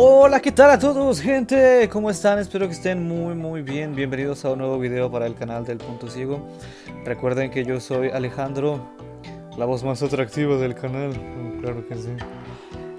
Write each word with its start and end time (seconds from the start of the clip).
Hola, 0.00 0.38
¿qué 0.38 0.52
tal 0.52 0.70
a 0.70 0.78
todos, 0.78 1.20
gente? 1.20 1.88
¿Cómo 1.92 2.08
están? 2.08 2.38
Espero 2.38 2.68
que 2.68 2.72
estén 2.72 3.08
muy, 3.08 3.34
muy 3.34 3.62
bien. 3.62 3.96
Bienvenidos 3.96 4.44
a 4.44 4.52
un 4.52 4.60
nuevo 4.60 4.78
video 4.78 5.10
para 5.10 5.26
el 5.26 5.34
canal 5.34 5.64
del 5.64 5.78
Punto 5.78 6.08
Ciego. 6.08 6.46
Recuerden 7.04 7.50
que 7.50 7.64
yo 7.64 7.80
soy 7.80 8.08
Alejandro, 8.10 8.80
la 9.56 9.64
voz 9.64 9.82
más 9.82 10.00
atractiva 10.00 10.56
del 10.56 10.76
canal. 10.76 11.10
Oh, 11.10 11.60
claro 11.60 11.84
que 11.88 11.96
sí. 11.96 12.10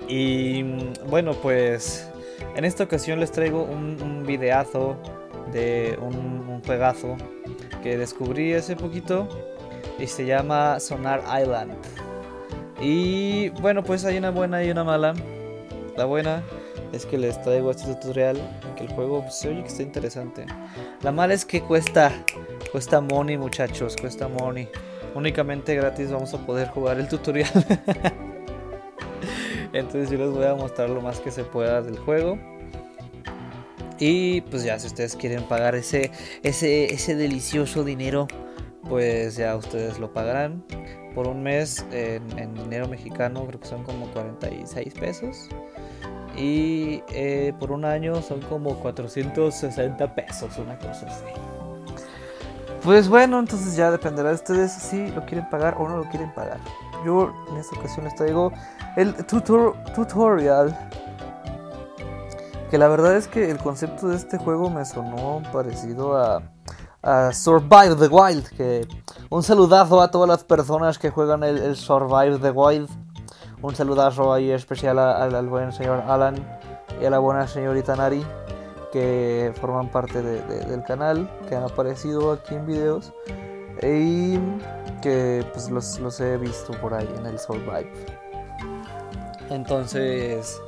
Y 0.10 0.64
mm, 0.64 1.10
bueno, 1.10 1.32
pues 1.36 2.12
en 2.58 2.66
esta 2.66 2.84
ocasión 2.84 3.22
les 3.22 3.32
traigo 3.32 3.64
un, 3.64 4.26
videazo 4.28 4.98
de 5.54 5.98
un, 6.02 6.16
un 6.50 6.62
que 7.82 7.98
descubrí 7.98 8.56
hace 8.56 8.76
poquito 8.76 9.26
y 9.98 10.06
se 10.06 10.26
llama 10.26 10.82
Sonar 10.82 11.24
Island. 11.42 11.72
Y 12.82 13.52
bueno, 13.62 13.86
pues 13.86 14.04
hay 14.04 14.18
una 14.18 14.32
buena 14.32 14.62
y 14.66 14.70
una 14.70 14.84
mala. 14.84 15.14
La 15.96 16.04
buena 16.04 16.44
es 16.92 17.06
que 17.06 17.18
les 17.18 17.42
traigo 17.42 17.72
este 17.72 17.94
tutorial 17.94 18.38
en 18.38 18.76
que 18.76 18.84
el 18.84 18.90
juego 18.90 19.22
pues, 19.22 19.36
se 19.36 19.50
oye 19.50 19.62
que 19.62 19.68
está 19.68 19.84
interesante. 19.84 20.46
La 21.02 21.12
mala 21.12 21.34
es 21.34 21.46
que 21.46 21.62
cuesta, 21.62 22.12
cuesta 22.72 23.02
money 23.02 23.38
muchachos, 23.38 23.96
cuesta 24.00 24.28
money. 24.28 24.68
Únicamente 25.16 25.76
gratis 25.76 26.12
vamos 26.12 26.34
a 26.34 26.46
poder 26.46 26.70
jugar 26.70 27.00
el 27.00 27.08
tutorial. 27.08 27.50
Entonces 29.74 30.10
yo 30.10 30.18
les 30.18 30.32
voy 30.32 30.46
a 30.46 30.56
mostrar 30.56 30.90
lo 30.90 31.02
más 31.02 31.20
que 31.20 31.32
se 31.32 31.44
pueda 31.44 31.82
del 31.82 31.98
juego. 31.98 32.40
Y 34.00 34.42
pues 34.42 34.64
ya 34.64 34.80
si 34.80 34.88
ustedes 34.88 35.16
quieren 35.16 35.44
pagar 35.44 35.76
ese, 35.76 36.12
ese, 36.42 36.94
ese 36.94 37.16
delicioso 37.16 37.84
dinero, 37.84 38.28
pues 38.88 39.36
ya 39.36 39.56
ustedes 39.56 40.00
lo 40.00 40.14
pagarán. 40.14 40.64
Por 41.14 41.28
un 41.28 41.44
mes 41.44 41.86
en, 41.92 42.40
en 42.40 42.54
dinero 42.56 42.88
mexicano 42.88 43.46
creo 43.46 43.60
que 43.60 43.68
son 43.68 43.84
como 43.84 44.08
46 44.12 44.94
pesos. 44.94 45.50
Y 46.36 47.04
eh, 47.10 47.54
por 47.60 47.72
un 47.72 47.86
año 47.86 48.22
son 48.22 48.42
como 48.42 48.76
460 48.80 50.16
pesos, 50.16 50.58
una 50.58 50.78
cosa 50.78 51.08
así. 51.08 51.26
Pues 52.84 53.10
bueno, 53.10 53.40
entonces 53.40 53.76
ya 53.76 53.92
dependerá 53.92 54.30
de 54.30 54.36
ustedes 54.36 54.72
si 54.72 55.12
lo 55.12 55.26
quieren 55.26 55.50
pagar 55.50 55.76
o 55.78 55.88
no 55.88 55.98
lo 55.98 56.04
quieren 56.06 56.34
pagar. 56.34 56.60
Yo 57.06 57.34
en 57.50 57.58
esta 57.58 57.78
ocasión 57.78 58.06
les 58.06 58.16
traigo 58.16 58.54
el 58.96 59.14
tutor 59.26 59.76
tutorial. 59.94 60.78
Que 62.72 62.78
la 62.78 62.88
verdad 62.88 63.16
es 63.16 63.28
que 63.28 63.50
el 63.50 63.58
concepto 63.58 64.08
de 64.08 64.16
este 64.16 64.38
juego 64.38 64.70
me 64.70 64.86
sonó 64.86 65.42
parecido 65.52 66.16
a, 66.18 66.42
Survive 67.34 67.96
the 67.96 68.08
Wild. 68.08 68.48
Que 68.50 68.88
un 69.30 69.44
saludazo 69.44 70.02
a 70.02 70.12
todas 70.12 70.30
las 70.30 70.44
personas 70.44 70.98
que 70.98 71.10
juegan 71.10 71.44
el 71.44 71.76
Survive 71.76 72.38
the 72.40 72.52
Wild. 72.52 72.90
Un 73.62 73.76
saludazo 73.76 74.34
ahí 74.34 74.52
especial 74.52 74.98
al, 75.00 75.48
buen 75.48 75.72
señor 75.74 76.04
Alan 76.08 76.36
y 77.02 77.06
a 77.06 77.10
la 77.10 77.20
buena 77.20 77.48
señorita 77.48 77.96
Nari 77.96 78.26
que 78.92 79.52
forman 79.60 79.90
parte 79.90 80.22
de- 80.22 80.42
de- 80.44 80.66
del 80.66 80.84
canal, 80.84 81.30
que 81.48 81.56
han 81.56 81.64
aparecido 81.64 82.32
aquí 82.32 82.56
en 82.56 82.66
videos 82.66 83.14
y 83.84 84.40
que 85.02 85.46
pues 85.54 85.70
los, 85.70 86.00
los 86.00 86.20
he 86.22 86.38
visto 86.38 86.72
por 86.80 86.94
ahí 86.94 87.08
en 87.20 87.26
el 87.26 87.38
Survive. 87.38 87.92
Entonces, 89.50 90.62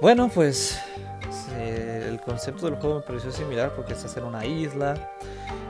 bueno, 0.00 0.28
pues 0.32 0.78
eh, 1.56 2.06
el 2.08 2.20
concepto 2.20 2.66
del 2.66 2.76
juego 2.76 2.96
me 2.96 3.02
pareció 3.02 3.32
similar 3.32 3.72
porque 3.74 3.94
estás 3.94 4.16
en 4.16 4.24
una 4.24 4.44
isla, 4.44 4.94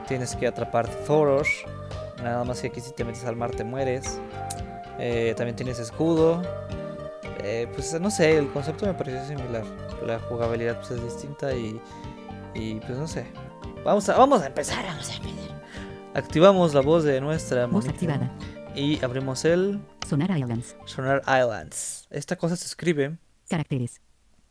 tienes 0.07 0.35
que 0.35 0.47
atrapar 0.47 0.87
tesoros, 0.87 1.47
nada 2.21 2.43
más 2.43 2.61
que 2.61 2.67
aquí 2.67 2.81
si 2.81 2.91
te 2.91 3.03
metes 3.03 3.25
al 3.25 3.35
mar 3.35 3.51
te 3.51 3.63
mueres. 3.63 4.19
Eh, 4.99 5.33
también 5.37 5.55
tienes 5.55 5.79
escudo. 5.79 6.41
Eh, 7.43 7.69
pues 7.73 7.99
no 7.99 8.09
sé, 8.09 8.37
el 8.37 8.49
concepto 8.49 8.85
me 8.85 8.93
pareció 8.93 9.25
similar. 9.25 9.63
La 10.05 10.19
jugabilidad 10.19 10.77
pues, 10.79 10.91
es 10.91 11.03
distinta 11.03 11.53
y, 11.53 11.79
y 12.53 12.75
pues 12.81 12.97
no 12.97 13.07
sé. 13.07 13.25
Vamos 13.85 14.07
a, 14.09 14.17
vamos 14.17 14.41
a 14.41 14.47
empezar, 14.47 14.83
vamos 14.85 15.09
a 15.09 15.15
empezar. 15.15 15.63
Activamos 16.13 16.73
la 16.73 16.81
voz 16.81 17.03
de 17.03 17.21
nuestra 17.21 17.67
Voz 17.67 17.87
activada. 17.87 18.31
y 18.75 19.03
abrimos 19.03 19.45
el 19.45 19.79
Sonar 20.07 20.35
Islands. 20.37 20.75
Sonar 20.85 21.21
Islands. 21.27 22.07
Esta 22.09 22.35
cosa 22.35 22.55
se 22.55 22.65
escribe 22.65 23.17
Caracteres. 23.47 24.01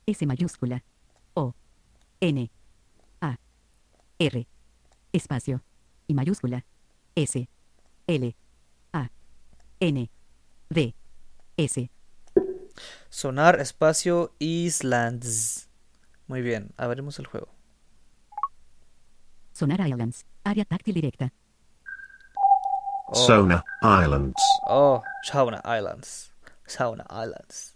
S 0.06 0.24
mayúscula. 0.24 0.84
O. 1.34 1.54
N. 2.20 2.50
A. 3.20 3.36
R. 4.18 4.46
Espacio. 5.12 5.62
Y 6.06 6.14
mayúscula. 6.14 6.64
S. 7.16 7.48
L. 8.06 8.36
A. 8.92 9.10
N. 9.80 10.10
D. 10.68 10.94
S. 11.56 11.90
Sonar 13.08 13.60
Espacio 13.60 14.34
Islands. 14.38 15.68
Muy 16.26 16.42
bien, 16.42 16.72
abrimos 16.76 17.18
el 17.18 17.26
juego. 17.26 17.48
Sonar 19.52 19.86
Islands. 19.86 20.26
Área 20.44 20.64
táctil 20.64 20.94
directa. 20.94 21.32
Oh, 23.08 23.14
Sona 23.14 23.64
Islands. 23.82 24.42
oh, 24.66 25.02
Sauna 25.22 25.62
Islands. 25.64 26.32
Sauna 26.66 27.06
Islands. 27.08 27.74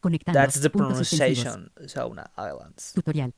Conectando. 0.00 0.32
That's 0.38 0.60
the 0.60 0.70
pronunciation. 0.70 1.70
Sauna 1.86 2.30
Islands. 2.36 2.92
Tutorial. 2.94 3.32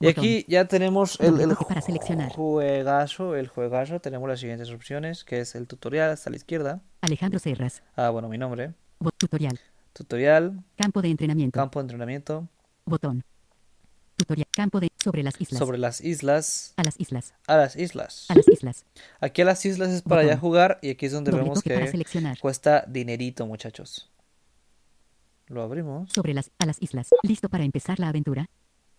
Y 0.00 0.08
aquí 0.08 0.44
ya 0.48 0.66
tenemos 0.66 1.18
el, 1.20 1.40
el 1.40 1.54
para 1.56 1.80
seleccionar. 1.80 2.30
juegazo, 2.32 3.36
el 3.36 3.48
juegazo. 3.48 4.00
Tenemos 4.00 4.28
las 4.28 4.40
siguientes 4.40 4.70
opciones, 4.70 5.24
que 5.24 5.40
es 5.40 5.54
el 5.54 5.66
tutorial 5.66 6.10
hasta 6.10 6.30
la 6.30 6.36
izquierda. 6.36 6.82
Alejandro 7.00 7.38
Serras. 7.38 7.82
Ah, 7.96 8.10
bueno, 8.10 8.28
mi 8.28 8.38
nombre. 8.38 8.74
Tutorial. 9.18 9.58
Tutorial, 9.92 10.62
Campo 10.76 11.00
de 11.02 11.08
entrenamiento. 11.10 11.58
campo 11.58 11.78
de 11.78 11.82
entrenamiento, 11.82 12.48
Botón. 12.84 13.22
Tutorial. 14.16 14.46
Campo 14.50 14.80
de. 14.80 14.90
Sobre 15.02 15.22
las 15.22 15.40
islas. 15.40 15.58
sobre 15.58 15.78
las 15.78 16.00
islas, 16.00 16.72
A 16.76 16.82
las 16.82 16.98
islas. 16.98 17.34
a 17.46 17.56
las 17.56 17.76
islas. 17.76 18.26
A 18.28 18.34
las 18.34 18.48
islas. 18.48 18.84
Aquí 19.20 19.42
a 19.42 19.44
las 19.44 19.64
islas 19.66 19.90
es 19.90 20.02
para 20.02 20.24
ya 20.24 20.36
jugar 20.38 20.78
y 20.82 20.90
aquí 20.90 21.06
es 21.06 21.12
donde 21.12 21.30
Doble 21.30 21.42
vemos 21.44 21.62
que 21.62 22.04
cuesta 22.40 22.84
dinerito, 22.88 23.46
muchachos. 23.46 24.10
Lo 25.46 25.62
abrimos. 25.62 26.10
Sobre 26.12 26.32
las, 26.34 26.50
a 26.58 26.64
las 26.66 26.80
islas. 26.80 27.08
¿Listo 27.22 27.48
para 27.48 27.64
empezar 27.64 27.98
la 28.00 28.08
aventura? 28.08 28.46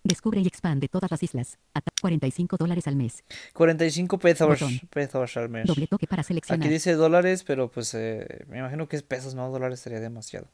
Descubre 0.05 0.39
y 0.39 0.45
expande 0.47 0.87
todas 0.87 1.09
las 1.09 1.23
islas. 1.23 1.57
A 1.73 1.81
45 1.99 2.57
dólares 2.57 2.85
al 2.87 2.95
mes. 2.95 3.23
45 3.53 4.19
pesos, 4.19 4.59
pesos 4.91 5.35
al 5.37 5.49
mes. 5.49 5.65
Doble 5.65 5.87
toque 5.87 6.05
para 6.05 6.21
seleccionar. 6.21 6.63
Aquí 6.63 6.71
dice 6.71 6.93
dólares, 6.93 7.43
pero 7.43 7.71
pues 7.71 7.91
eh, 7.95 8.45
me 8.47 8.59
imagino 8.59 8.87
que 8.87 8.97
es 8.97 9.01
pesos, 9.03 9.33
no 9.33 9.49
dólares 9.49 9.79
sería 9.79 9.99
demasiado. 9.99 10.47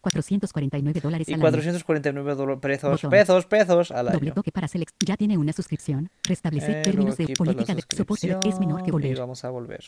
449 0.00 1.00
dólares 1.00 1.28
Y 1.28 1.34
al 1.34 1.40
449 1.40 2.34
dólares, 2.36 2.60
pesos, 2.62 2.90
Botón. 2.92 3.10
pesos, 3.10 3.46
pesos 3.46 3.90
al 3.90 4.08
año. 4.08 4.18
Doble 4.18 4.30
toque 4.32 4.50
para 4.52 4.66
seleccionar. 4.68 4.98
Ya 5.04 5.16
tiene 5.18 5.36
una 5.36 5.52
suscripción. 5.52 6.08
Restablecer 6.22 6.76
Eh, 6.78 6.82
términos 6.82 7.16
de 7.18 7.34
política 7.36 7.74
de 7.74 7.82
soporte 7.94 8.28
es 8.48 8.58
menor 8.60 8.82
que 8.82 8.86
suscripción, 8.86 8.88
Y 8.88 8.90
volver. 8.92 9.18
vamos 9.18 9.44
a 9.44 9.50
volver. 9.50 9.84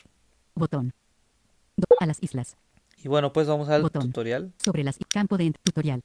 Botón. 0.54 0.92
Do- 1.76 1.86
a 2.00 2.06
las 2.06 2.22
islas. 2.22 2.56
Y 3.02 3.08
bueno, 3.08 3.32
pues 3.32 3.46
vamos 3.46 3.68
al 3.68 3.82
Botón. 3.82 4.02
tutorial 4.02 4.52
Sobre 4.62 4.82
las 4.84 4.98
campo 5.08 5.38
de 5.38 5.52
tutorial. 5.62 6.02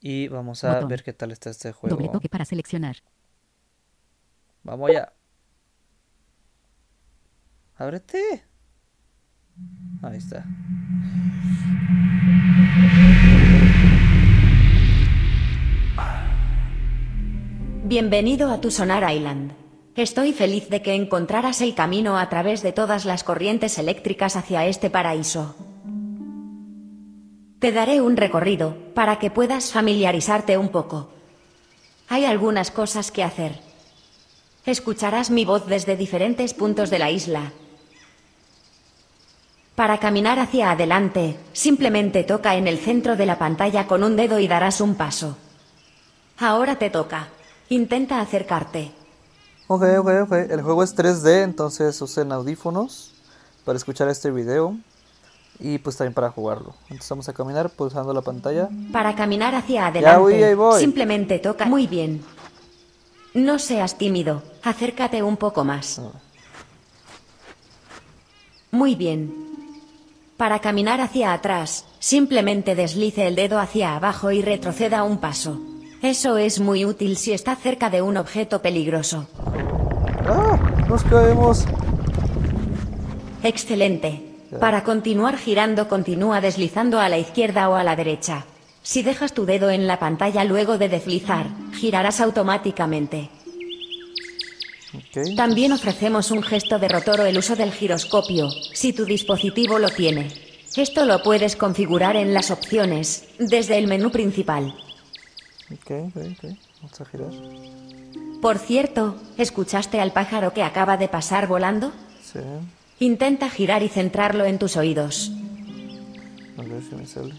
Y 0.00 0.28
vamos 0.28 0.62
a 0.64 0.74
Botón. 0.74 0.88
ver 0.88 1.02
qué 1.02 1.12
tal 1.12 1.32
está 1.32 1.50
este 1.50 1.68
Doble 1.72 1.90
juego. 1.90 2.12
toque 2.12 2.28
para 2.28 2.44
seleccionar. 2.44 2.96
Vamos 4.62 4.90
allá. 4.90 5.12
Ábrete. 7.76 8.44
Ahí 10.02 10.16
está. 10.18 10.44
Bienvenido 17.84 18.50
a 18.50 18.60
tu 18.60 18.70
Sonar 18.70 19.10
Island. 19.12 19.52
Estoy 19.94 20.32
feliz 20.32 20.68
de 20.68 20.82
que 20.82 20.94
encontraras 20.94 21.60
el 21.62 21.74
camino 21.74 22.18
a 22.18 22.28
través 22.28 22.62
de 22.62 22.72
todas 22.72 23.04
las 23.04 23.24
corrientes 23.24 23.78
eléctricas 23.78 24.36
hacia 24.36 24.66
este 24.66 24.90
paraíso. 24.90 25.54
Te 27.58 27.72
daré 27.72 28.02
un 28.02 28.18
recorrido 28.18 28.76
para 28.94 29.18
que 29.18 29.30
puedas 29.30 29.72
familiarizarte 29.72 30.58
un 30.58 30.68
poco. 30.68 31.08
Hay 32.08 32.26
algunas 32.26 32.70
cosas 32.70 33.10
que 33.10 33.24
hacer. 33.24 33.58
Escucharás 34.66 35.30
mi 35.30 35.46
voz 35.46 35.66
desde 35.66 35.96
diferentes 35.96 36.52
puntos 36.52 36.90
de 36.90 36.98
la 36.98 37.10
isla. 37.10 37.52
Para 39.74 39.98
caminar 39.98 40.38
hacia 40.38 40.70
adelante, 40.70 41.38
simplemente 41.54 42.24
toca 42.24 42.56
en 42.56 42.66
el 42.68 42.78
centro 42.78 43.16
de 43.16 43.24
la 43.24 43.38
pantalla 43.38 43.86
con 43.86 44.04
un 44.04 44.16
dedo 44.16 44.38
y 44.38 44.48
darás 44.48 44.82
un 44.82 44.94
paso. 44.94 45.38
Ahora 46.38 46.76
te 46.78 46.90
toca. 46.90 47.28
Intenta 47.70 48.20
acercarte. 48.20 48.92
Ok, 49.66 49.82
ok, 49.98 50.08
ok. 50.24 50.32
El 50.50 50.60
juego 50.60 50.82
es 50.82 50.94
3D, 50.94 51.42
entonces 51.42 52.00
usen 52.02 52.32
audífonos 52.32 53.12
para 53.64 53.78
escuchar 53.78 54.08
este 54.08 54.30
video 54.30 54.76
y 55.58 55.78
pues 55.78 55.96
también 55.96 56.14
para 56.14 56.30
jugarlo. 56.30 56.74
Entonces 56.84 57.08
vamos 57.10 57.28
a 57.28 57.32
caminar 57.32 57.70
pulsando 57.70 58.12
la 58.12 58.22
pantalla. 58.22 58.68
Para 58.92 59.14
caminar 59.14 59.54
hacia 59.54 59.80
Ya 59.82 59.86
adelante, 59.88 60.20
voy, 60.20 60.42
ahí 60.42 60.54
voy. 60.54 60.80
simplemente 60.80 61.38
toca. 61.38 61.64
Muy 61.66 61.86
bien. 61.86 62.22
No 63.34 63.58
seas 63.58 63.98
tímido. 63.98 64.42
Acércate 64.62 65.22
un 65.22 65.36
poco 65.36 65.64
más. 65.64 65.98
Ah. 65.98 66.10
Muy 68.70 68.94
bien. 68.94 69.34
Para 70.36 70.58
caminar 70.58 71.00
hacia 71.00 71.32
atrás, 71.32 71.86
simplemente 71.98 72.74
deslice 72.74 73.26
el 73.26 73.36
dedo 73.36 73.58
hacia 73.58 73.96
abajo 73.96 74.30
y 74.30 74.42
retroceda 74.42 75.02
un 75.02 75.18
paso. 75.18 75.58
Eso 76.02 76.36
es 76.36 76.60
muy 76.60 76.84
útil 76.84 77.16
si 77.16 77.32
está 77.32 77.56
cerca 77.56 77.88
de 77.88 78.02
un 78.02 78.18
objeto 78.18 78.60
peligroso. 78.60 79.26
¡Ah! 80.28 80.58
¡Nos 80.88 81.02
caemos! 81.04 81.64
Excelente. 83.42 84.25
Para 84.60 84.84
continuar 84.84 85.38
girando 85.38 85.88
continúa 85.88 86.40
deslizando 86.40 87.00
a 87.00 87.08
la 87.08 87.18
izquierda 87.18 87.68
o 87.68 87.74
a 87.74 87.84
la 87.84 87.96
derecha. 87.96 88.44
Si 88.82 89.02
dejas 89.02 89.32
tu 89.32 89.46
dedo 89.46 89.70
en 89.70 89.86
la 89.86 89.98
pantalla 89.98 90.44
luego 90.44 90.78
de 90.78 90.88
deslizar, 90.88 91.46
girarás 91.74 92.20
automáticamente. 92.20 93.30
También 95.36 95.72
ofrecemos 95.72 96.30
un 96.30 96.42
gesto 96.42 96.78
de 96.78 96.88
rotor 96.88 97.20
o 97.20 97.26
el 97.26 97.36
uso 97.36 97.56
del 97.56 97.72
giroscopio, 97.72 98.48
si 98.50 98.92
tu 98.92 99.04
dispositivo 99.04 99.78
lo 99.78 99.90
tiene. 99.90 100.28
Esto 100.76 101.04
lo 101.04 101.22
puedes 101.22 101.56
configurar 101.56 102.16
en 102.16 102.34
las 102.34 102.50
opciones, 102.50 103.24
desde 103.38 103.78
el 103.78 103.88
menú 103.88 104.10
principal. 104.10 104.74
Vamos 105.84 107.00
a 107.00 107.04
girar. 107.06 107.30
Por 108.40 108.58
cierto, 108.58 109.16
¿escuchaste 109.38 110.00
al 110.00 110.12
pájaro 110.12 110.52
que 110.52 110.62
acaba 110.62 110.96
de 110.96 111.08
pasar 111.08 111.46
volando? 111.46 111.92
Sí. 112.22 112.40
Intenta 112.98 113.50
girar 113.50 113.82
y 113.82 113.88
centrarlo 113.88 114.44
en 114.46 114.58
tus 114.58 114.76
oídos. 114.76 115.30
A 116.56 116.62
ver 116.62 116.82
si 116.82 116.94
me 116.94 117.06
sale. 117.06 117.34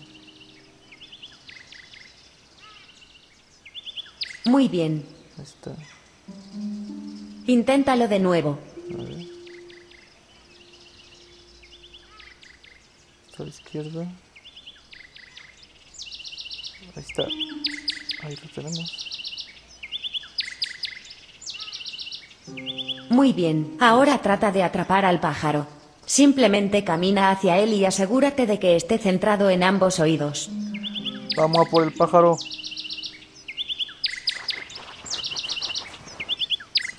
Muy 4.45 4.68
bien. 4.68 5.04
Ahí 5.38 5.44
está. 5.44 5.75
Inténtalo 7.48 8.07
de 8.07 8.19
nuevo. 8.19 8.59
A 8.94 9.01
ver. 9.01 9.25
Está 13.27 13.44
a 13.44 13.45
la 13.45 13.50
izquierda. 13.50 14.01
Ahí 16.95 17.03
está. 17.03 17.24
Ahí 18.24 18.36
lo 18.36 18.50
tenemos. 18.53 19.06
Muy 23.09 23.33
bien, 23.33 23.77
ahora 23.79 24.21
trata 24.21 24.51
de 24.51 24.63
atrapar 24.63 25.05
al 25.05 25.19
pájaro. 25.19 25.67
Simplemente 26.05 26.83
camina 26.83 27.31
hacia 27.31 27.57
él 27.57 27.73
y 27.73 27.85
asegúrate 27.85 28.45
de 28.45 28.59
que 28.59 28.75
esté 28.75 28.97
centrado 28.97 29.49
en 29.49 29.63
ambos 29.63 29.99
oídos. 29.99 30.49
Vamos 31.35 31.67
a 31.67 31.69
por 31.69 31.83
el 31.83 31.94
pájaro. 31.94 32.38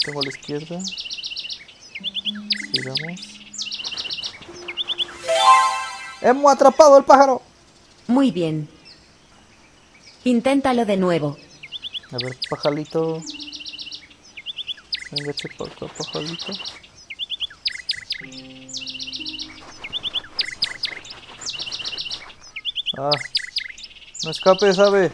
Tengo 0.04 0.20
a 0.20 0.22
la 0.22 0.28
izquierda. 0.28 0.78
Giramos. 2.72 3.20
¡Hemos 6.20 6.52
atrapado 6.52 6.96
al 6.96 7.04
pájaro! 7.04 7.42
Muy 8.06 8.30
bien. 8.30 8.68
Inténtalo 10.24 10.84
de 10.84 10.96
nuevo. 10.96 11.36
A 12.12 12.18
ver, 12.18 12.36
pajalito. 12.50 13.22
Pajalito. 15.10 16.52
Ah, 22.99 23.10
no 24.25 24.31
escape, 24.31 24.75
sabe. 24.75 25.12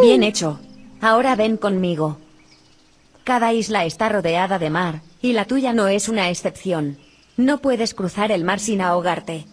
Bien 0.00 0.22
hecho. 0.22 0.60
Ahora 1.00 1.36
ven 1.36 1.56
conmigo. 1.56 2.18
Cada 3.24 3.52
isla 3.52 3.84
está 3.84 4.08
rodeada 4.08 4.58
de 4.58 4.70
mar, 4.70 5.02
y 5.20 5.32
la 5.32 5.44
tuya 5.44 5.72
no 5.72 5.88
es 5.88 6.08
una 6.08 6.30
excepción. 6.30 6.98
No 7.36 7.58
puedes 7.58 7.92
cruzar 7.92 8.30
el 8.32 8.44
mar 8.44 8.60
sin 8.60 8.80
ahogarte. 8.80 9.46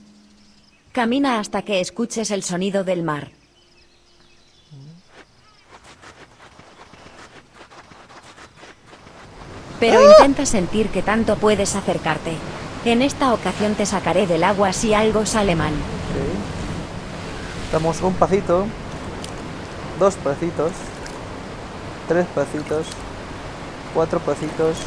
Camina 0.91 1.39
hasta 1.39 1.63
que 1.63 1.81
escuches 1.81 2.31
el 2.31 2.43
sonido 2.43 2.83
del 2.83 3.03
mar. 3.03 3.31
Pero 9.83 10.09
intenta 10.11 10.45
sentir 10.45 10.87
que 10.87 11.01
tanto 11.01 11.35
puedes 11.35 11.75
acercarte. 11.75 12.31
En 12.85 13.01
esta 13.01 13.33
ocasión 13.33 13.75
te 13.75 13.85
sacaré 13.85 14.27
del 14.27 14.45
agua 14.45 14.71
si 14.71 14.93
algo 14.93 15.25
sale 15.25 15.57
mal. 15.57 15.73
Ok. 15.73 17.73
Damos 17.73 18.01
un 18.01 18.13
pasito. 18.13 18.65
Dos 19.99 20.15
pasitos. 20.15 20.71
Tres 22.07 22.25
pasitos. 22.33 22.87
Cuatro 23.93 24.19
pasitos. 24.19 24.77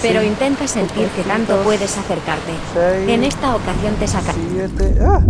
Pero 0.00 0.20
cinco 0.20 0.32
intenta 0.32 0.66
sentir 0.66 1.08
que 1.08 1.22
tanto 1.24 1.54
puedes 1.62 1.98
acercarte. 1.98 2.52
seis, 2.72 3.10
En 3.10 3.24
esta 3.24 3.54
ocasión 3.54 3.94
te 3.96 4.08
sacaré. 4.08 4.38
Siete. 4.52 4.98
¡Ah! 5.02 5.20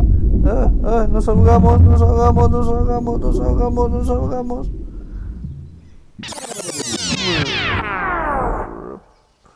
¡Ah! 0.47 0.71
¡Ah! 0.85 1.07
Nos 1.11 1.29
ahogamos, 1.29 1.81
nos 1.81 2.01
ahogamos, 2.01 2.51
nos 2.51 2.69
ahogamos, 2.69 3.21
nos 3.21 3.41
ahogamos, 3.41 3.91
nos 3.91 4.09
ahogamos. 4.09 4.69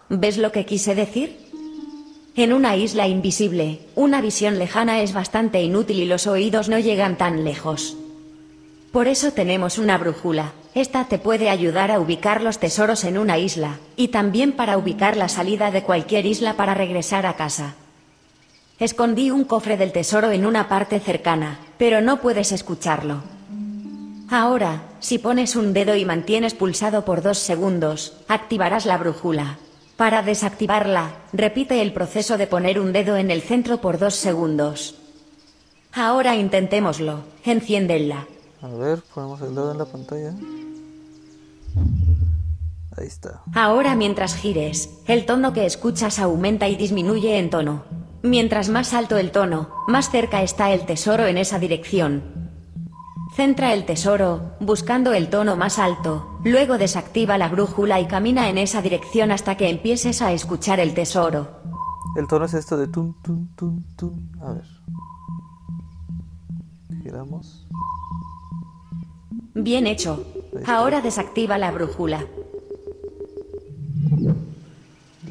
¿Ves 0.09 0.39
lo 0.39 0.53
que 0.53 0.65
quise 0.65 0.95
decir? 0.95 1.37
En 2.37 2.53
una 2.53 2.77
isla 2.77 3.09
invisible, 3.09 3.81
una 3.97 4.21
visión 4.21 4.59
lejana 4.59 5.01
es 5.01 5.13
bastante 5.13 5.63
inútil 5.63 5.99
y 5.99 6.05
los 6.05 6.29
oídos 6.29 6.69
no 6.69 6.79
llegan 6.79 7.17
tan 7.17 7.45
lejos. 7.45 7.97
Por 8.93 9.09
eso 9.09 9.33
tenemos 9.33 9.79
una 9.79 9.99
brújula. 9.99 10.53
Esta 10.75 11.07
te 11.07 11.19
puede 11.19 11.51
ayudar 11.51 11.91
a 11.91 11.99
ubicar 11.99 12.43
los 12.43 12.59
tesoros 12.59 13.03
en 13.05 13.19
una 13.19 13.39
isla, 13.39 13.79
y 13.97 14.09
también 14.09 14.53
para 14.53 14.79
ubicar 14.79 15.17
la 15.17 15.29
salida 15.29 15.71
de 15.71 15.83
cualquier 15.83 16.27
isla 16.27 16.55
para 16.55 16.75
regresar 16.75 17.27
a 17.27 17.35
casa. 17.35 17.75
Escondí 18.79 19.31
un 19.31 19.45
cofre 19.45 19.77
del 19.77 19.91
tesoro 19.91 20.31
en 20.31 20.47
una 20.47 20.69
parte 20.69 21.01
cercana, 21.01 21.59
pero 21.79 22.01
no 22.01 22.21
puedes 22.21 22.53
escucharlo. 22.53 23.23
Ahora, 24.31 24.83
si 25.01 25.19
pones 25.19 25.57
un 25.57 25.73
dedo 25.73 25.97
y 25.97 26.05
mantienes 26.05 26.55
pulsado 26.55 27.05
por 27.05 27.23
dos 27.23 27.39
segundos, 27.39 28.19
activarás 28.29 28.87
la 28.87 28.99
brújula. 28.99 29.59
Para 29.97 30.23
desactivarla, 30.23 31.17
repite 31.33 31.81
el 31.81 31.95
proceso 31.95 32.37
de 32.37 32.47
poner 32.47 32.79
un 32.79 32.93
dedo 32.93 33.17
en 33.17 33.31
el 33.31 33.41
centro 33.41 33.81
por 33.81 33.99
dos 33.99 34.15
segundos. 34.15 34.97
Ahora 35.93 36.37
intentémoslo. 36.37 37.21
Enciéndela. 37.45 38.27
A 38.61 38.69
ver, 38.69 39.03
ponemos 39.15 39.41
el 39.41 39.55
dedo 39.55 39.73
en 39.73 39.79
la 39.79 39.85
pantalla. 39.87 40.35
Ahí 42.99 43.07
está. 43.07 43.43
Ahora 43.55 43.95
mientras 43.95 44.35
gires, 44.35 44.91
el 45.07 45.25
tono 45.25 45.55
que 45.55 45.65
escuchas 45.65 46.19
aumenta 46.19 46.69
y 46.69 46.77
disminuye 46.77 47.39
en 47.39 47.49
tono. 47.49 47.85
Mientras 48.23 48.69
más 48.69 48.93
alto 48.93 49.17
el 49.17 49.31
tono, 49.31 49.71
más 49.87 50.11
cerca 50.11 50.43
está 50.43 50.73
el 50.73 50.85
tesoro 50.85 51.27
en 51.27 51.39
esa 51.39 51.59
dirección. 51.59 52.46
Centra 53.37 53.75
el 53.75 53.85
tesoro, 53.85 54.53
buscando 54.61 55.13
el 55.13 55.29
tono 55.29 55.57
más 55.57 55.79
alto, 55.79 56.41
luego 56.43 56.79
desactiva 56.79 57.37
la 57.37 57.51
brújula 57.51 58.01
y 58.01 58.07
camina 58.07 58.49
en 58.49 58.57
esa 58.57 58.81
dirección 58.81 59.31
hasta 59.31 59.59
que 59.59 59.69
empieces 59.69 60.23
a 60.23 60.33
escuchar 60.33 60.81
el 60.81 60.95
tesoro. 60.95 61.47
El 62.17 62.27
tono 62.29 62.47
es 62.47 62.55
esto 62.55 62.79
de 62.79 62.89
tun, 62.89 63.15
tun, 63.23 63.55
tun, 63.55 63.85
tun. 63.95 64.33
A 64.41 64.55
ver. 64.55 64.65
Giramos. 67.03 67.67
Bien 69.53 69.87
hecho. 69.87 70.25
Ahora 70.67 71.03
desactiva 71.03 71.59
la 71.59 71.73
brújula. 71.73 72.25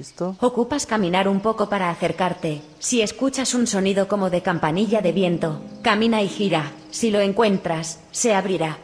¿Listo? 0.06 0.38
Ocupas 0.40 0.86
caminar 0.86 1.28
un 1.28 1.40
poco 1.40 1.68
para 1.68 1.90
acercarte. 1.90 2.62
Si 2.78 3.02
escuchas 3.02 3.56
un 3.56 3.66
sonido 3.66 4.08
como 4.08 4.30
de 4.30 4.44
campanilla 4.44 5.02
de 5.02 5.12
viento, 5.12 5.64
camina 5.82 6.22
y 6.22 6.28
gira. 6.28 6.74
Si 6.92 7.10
lo 7.10 7.22
encuentras, 7.22 8.00
se 8.12 8.36
abrirá. 8.36 8.78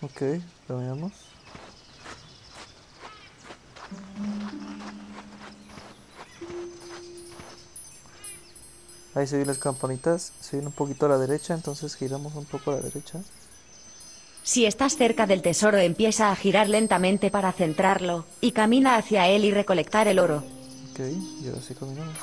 Ok, 0.00 0.22
lo 0.68 0.78
veamos. 0.78 1.12
Ahí 9.14 9.26
se 9.26 9.36
ven 9.36 9.46
las 9.46 9.58
campanitas, 9.58 10.32
se 10.40 10.56
ven 10.56 10.66
un 10.66 10.72
poquito 10.72 11.04
a 11.04 11.10
la 11.10 11.18
derecha, 11.18 11.52
entonces 11.52 11.94
giramos 11.94 12.34
un 12.36 12.46
poco 12.46 12.70
a 12.70 12.76
la 12.76 12.80
derecha. 12.80 13.20
Si 14.46 14.66
estás 14.66 14.98
cerca 14.98 15.26
del 15.26 15.40
tesoro 15.40 15.78
empieza 15.78 16.30
a 16.30 16.36
girar 16.36 16.68
lentamente 16.68 17.30
para 17.30 17.50
centrarlo, 17.50 18.26
y 18.42 18.52
camina 18.52 18.96
hacia 18.96 19.26
él 19.26 19.46
y 19.46 19.50
recolectar 19.50 20.06
el 20.06 20.18
oro. 20.18 20.44
Ok, 20.90 21.00
y 21.00 21.48
ahora 21.48 21.62
sí 21.66 21.74
caminamos. 21.74 22.14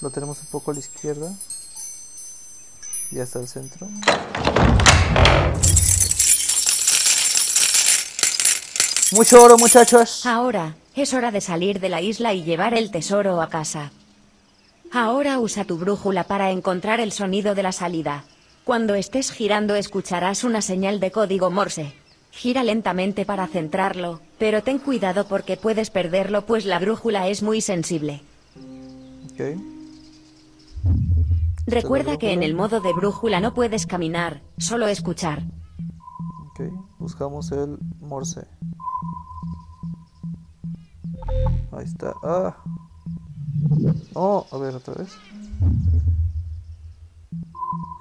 Lo 0.00 0.08
tenemos 0.08 0.40
un 0.40 0.46
poco 0.46 0.70
a 0.70 0.74
la 0.74 0.80
izquierda. 0.80 1.34
Y 3.12 3.20
hasta 3.20 3.40
el 3.40 3.46
centro. 3.46 3.88
Mucho 9.12 9.42
oro, 9.42 9.58
muchachos. 9.58 10.24
Ahora, 10.24 10.76
es 10.94 11.12
hora 11.12 11.30
de 11.30 11.42
salir 11.42 11.78
de 11.78 11.90
la 11.90 12.00
isla 12.00 12.32
y 12.32 12.42
llevar 12.42 12.72
el 12.72 12.90
tesoro 12.90 13.42
a 13.42 13.50
casa. 13.50 13.92
Ahora 14.90 15.38
usa 15.38 15.66
tu 15.66 15.76
brújula 15.76 16.24
para 16.24 16.52
encontrar 16.52 17.00
el 17.00 17.12
sonido 17.12 17.54
de 17.54 17.62
la 17.62 17.72
salida. 17.72 18.24
Cuando 18.66 18.96
estés 18.96 19.30
girando 19.30 19.76
escucharás 19.76 20.42
una 20.42 20.60
señal 20.60 20.98
de 20.98 21.12
código 21.12 21.52
Morse. 21.52 21.94
Gira 22.32 22.64
lentamente 22.64 23.24
para 23.24 23.46
centrarlo, 23.46 24.18
pero 24.40 24.64
ten 24.64 24.80
cuidado 24.80 25.28
porque 25.28 25.56
puedes 25.56 25.90
perderlo 25.90 26.46
pues 26.46 26.66
la 26.66 26.80
brújula 26.80 27.28
es 27.28 27.44
muy 27.44 27.60
sensible. 27.60 28.22
Recuerda 31.64 32.16
que 32.16 32.32
en 32.32 32.42
el 32.42 32.56
modo 32.56 32.80
de 32.80 32.92
brújula 32.92 33.38
no 33.38 33.54
puedes 33.54 33.86
caminar, 33.86 34.42
solo 34.58 34.88
escuchar. 34.88 35.44
Ok, 36.50 36.62
buscamos 36.98 37.52
el 37.52 37.78
morse. 38.00 38.48
Ahí 41.70 41.84
está. 41.84 42.14
Ah. 42.24 42.56
Oh, 44.14 44.44
a 44.50 44.58
ver 44.58 44.74
otra 44.74 44.94
vez. 44.94 45.16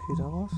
Giramos. 0.08 0.52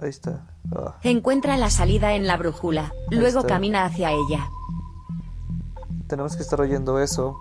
Ahí 0.00 0.08
está. 0.08 0.46
Ah. 0.74 0.96
Encuentra 1.02 1.56
la 1.56 1.70
salida 1.70 2.14
en 2.14 2.26
la 2.26 2.36
brújula, 2.36 2.92
luego 3.10 3.40
está. 3.40 3.54
camina 3.54 3.84
hacia 3.84 4.10
ella. 4.12 4.48
Tenemos 6.06 6.36
que 6.36 6.42
estar 6.42 6.60
oyendo 6.60 7.00
eso. 7.00 7.36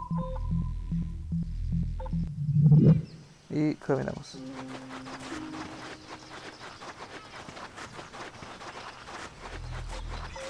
Y 3.50 3.75
caminamos. 3.75 4.38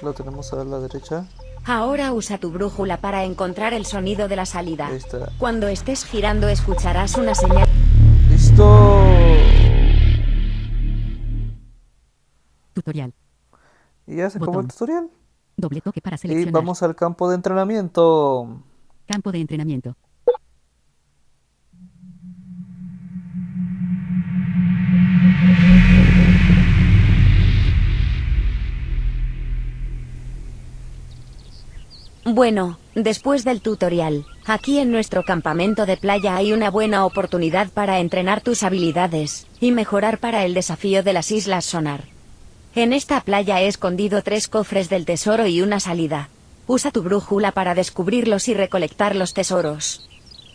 Lo 0.02 0.14
tenemos 0.14 0.52
a 0.54 0.64
la 0.64 0.80
derecha. 0.80 1.26
Ahora 1.66 2.14
usa 2.14 2.38
tu 2.38 2.52
brújula 2.52 2.98
para 2.98 3.24
encontrar 3.24 3.74
el 3.74 3.86
sonido 3.86 4.28
de 4.28 4.36
la 4.36 4.46
salida. 4.46 4.88
Ahí 4.88 4.98
está. 4.98 5.30
Cuando 5.40 5.68
estés 5.68 6.06
girando 6.06 6.48
escucharás 6.48 7.16
una 7.16 7.34
señal. 7.34 7.68
¡Listo! 8.30 8.95
Tutorial. 12.76 13.14
Y 14.06 14.18
ya 14.18 14.30
se 14.30 14.38
acabó 14.38 14.52
el 14.60 14.66
Botón. 14.66 14.68
tutorial. 14.68 15.10
Doble 15.58 15.80
toque 15.82 16.02
para 16.02 16.16
Y 16.16 16.20
seleccionar. 16.20 16.54
vamos 16.54 16.84
al 16.84 16.94
campo 16.96 17.30
de 17.30 17.36
entrenamiento. 17.36 18.62
Campo 19.08 19.32
de 19.32 19.40
entrenamiento. 19.40 19.96
Bueno, 32.26 32.80
después 32.96 33.44
del 33.44 33.62
tutorial, 33.62 34.26
aquí 34.46 34.80
en 34.80 34.92
nuestro 34.92 35.24
campamento 35.24 35.86
de 35.86 35.98
playa 35.98 36.36
hay 36.36 36.54
una 36.54 36.72
buena 36.72 37.06
oportunidad 37.06 37.70
para 37.70 38.00
entrenar 38.00 38.42
tus 38.42 38.64
habilidades 38.64 39.46
y 39.60 39.72
mejorar 39.72 40.18
para 40.20 40.44
el 40.46 40.54
desafío 40.56 41.04
de 41.04 41.14
las 41.14 41.30
Islas 41.32 41.66
Sonar. 41.66 42.15
En 42.76 42.92
esta 42.92 43.22
playa 43.22 43.62
he 43.62 43.68
escondido 43.68 44.22
tres 44.22 44.50
cofres 44.50 44.90
del 44.90 45.06
tesoro 45.06 45.48
y 45.48 45.62
una 45.62 45.80
salida. 45.80 46.28
Usa 46.68 46.92
tu 46.92 47.04
brújula 47.04 47.54
para 47.54 47.74
descubrirlos 47.74 48.50
y 48.50 48.54
recolectar 48.54 49.16
los 49.16 49.34
tesoros. 49.34 50.10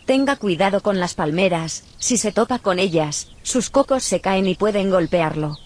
Tenga 0.05 0.35
cuidado 0.35 0.81
con 0.81 0.99
las 0.99 1.15
palmeras, 1.15 1.83
si 1.97 2.17
se 2.17 2.31
topa 2.31 2.59
con 2.59 2.77
ellas, 2.77 3.29
sus 3.41 3.71
cocos 3.71 4.03
se 4.03 4.21
caen 4.21 4.45
y 4.45 4.53
pueden 4.53 4.91
golpearlo. 4.91 5.57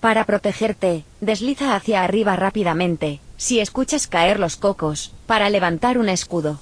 Para 0.00 0.24
protegerte, 0.24 1.04
desliza 1.20 1.76
hacia 1.76 2.02
arriba 2.02 2.34
rápidamente, 2.34 3.20
si 3.36 3.60
escuchas 3.60 4.06
caer 4.06 4.40
los 4.40 4.56
cocos, 4.56 5.12
para 5.26 5.50
levantar 5.50 5.98
un 5.98 6.08
escudo. 6.08 6.60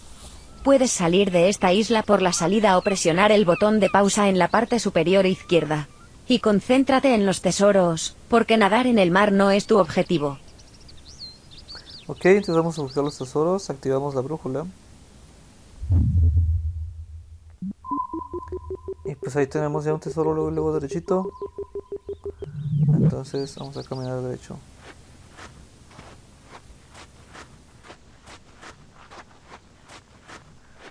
Puedes 0.65 0.91
salir 0.91 1.31
de 1.31 1.49
esta 1.49 1.73
isla 1.73 2.03
por 2.03 2.23
la 2.23 2.33
salida 2.33 2.77
o 2.77 2.83
presionar 2.83 3.31
el 3.31 3.45
botón 3.45 3.79
de 3.79 3.89
pausa 3.89 4.29
en 4.29 4.37
la 4.41 4.49
parte 4.49 4.81
superior 4.81 5.27
izquierda. 5.27 5.87
Y 6.31 6.41
concéntrate 6.41 7.15
en 7.15 7.25
los 7.25 7.41
tesoros, 7.41 8.15
porque 8.29 8.59
nadar 8.59 8.87
en 8.87 8.99
el 8.99 9.11
mar 9.11 9.33
no 9.33 9.51
es 9.51 9.67
tu 9.67 9.79
objetivo. 9.79 10.39
Ok, 12.07 12.27
entonces 12.27 12.55
vamos 12.55 12.79
a 12.79 12.83
buscar 12.83 13.03
los 13.03 13.17
tesoros. 13.17 13.71
Activamos 13.71 14.15
la 14.15 14.21
brújula. 14.21 14.67
Y 19.07 19.15
pues 19.15 19.37
ahí 19.37 19.47
tenemos 19.47 19.85
ya 19.87 19.95
un 19.95 20.01
tesoro 20.01 20.35
luego, 20.35 20.51
luego 20.51 20.75
derechito. 20.75 21.33
Entonces 22.95 23.57
vamos 23.57 23.77
a 23.79 23.83
caminar 23.83 24.21
derecho. 24.21 24.59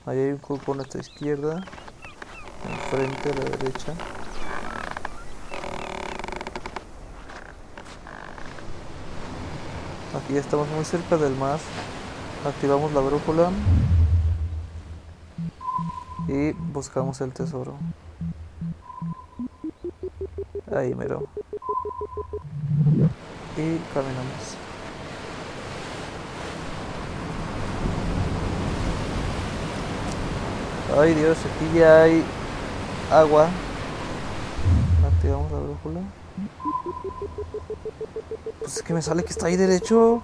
Ahí 0.07 0.17
hay 0.17 0.31
un 0.31 0.37
cupo 0.37 0.73
a 0.73 0.77
nuestra 0.77 1.01
izquierda. 1.01 1.63
Enfrente 2.67 3.29
a 3.29 3.33
la 3.33 3.57
derecha. 3.57 3.93
Aquí 10.17 10.33
ya 10.33 10.39
estamos 10.39 10.67
muy 10.69 10.83
cerca 10.83 11.15
del 11.15 11.35
mar. 11.35 11.59
Activamos 12.43 12.91
la 12.91 13.01
brújula. 13.01 13.51
Y 16.27 16.51
buscamos 16.73 17.21
el 17.21 17.31
tesoro. 17.31 17.75
Ahí 20.75 20.95
mero. 20.95 21.23
Y 23.57 23.77
caminamos. 23.93 24.57
Ay 30.99 31.13
Dios, 31.13 31.37
aquí 31.37 31.77
ya 31.77 32.01
hay 32.01 32.23
agua. 33.11 33.49
Activamos 35.05 35.51
la 35.51 35.59
brújula. 35.59 36.01
Pues 38.59 38.77
es 38.77 38.83
que 38.83 38.93
me 38.93 39.01
sale 39.01 39.23
que 39.23 39.31
está 39.31 39.47
ahí 39.47 39.55
derecho. 39.55 40.21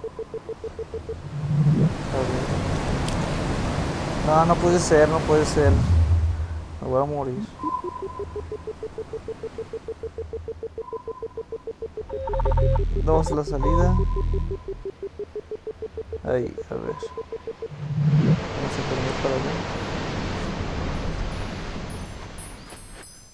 No, 4.26 4.46
no 4.46 4.54
puede 4.56 4.78
ser, 4.78 5.08
no 5.08 5.18
puede 5.20 5.44
ser. 5.44 5.70
Me 6.80 6.88
voy 6.88 7.02
a 7.02 7.04
morir. 7.04 7.46
Vamos 13.04 13.30
a 13.30 13.34
la 13.34 13.44
salida. 13.44 13.94
Ahí, 16.24 16.56
a 16.70 16.74
ver. 16.74 16.96
Vamos 18.24 18.72
a 18.72 18.82
caminar 18.88 19.14
para 19.22 19.34
allá. 19.34 19.52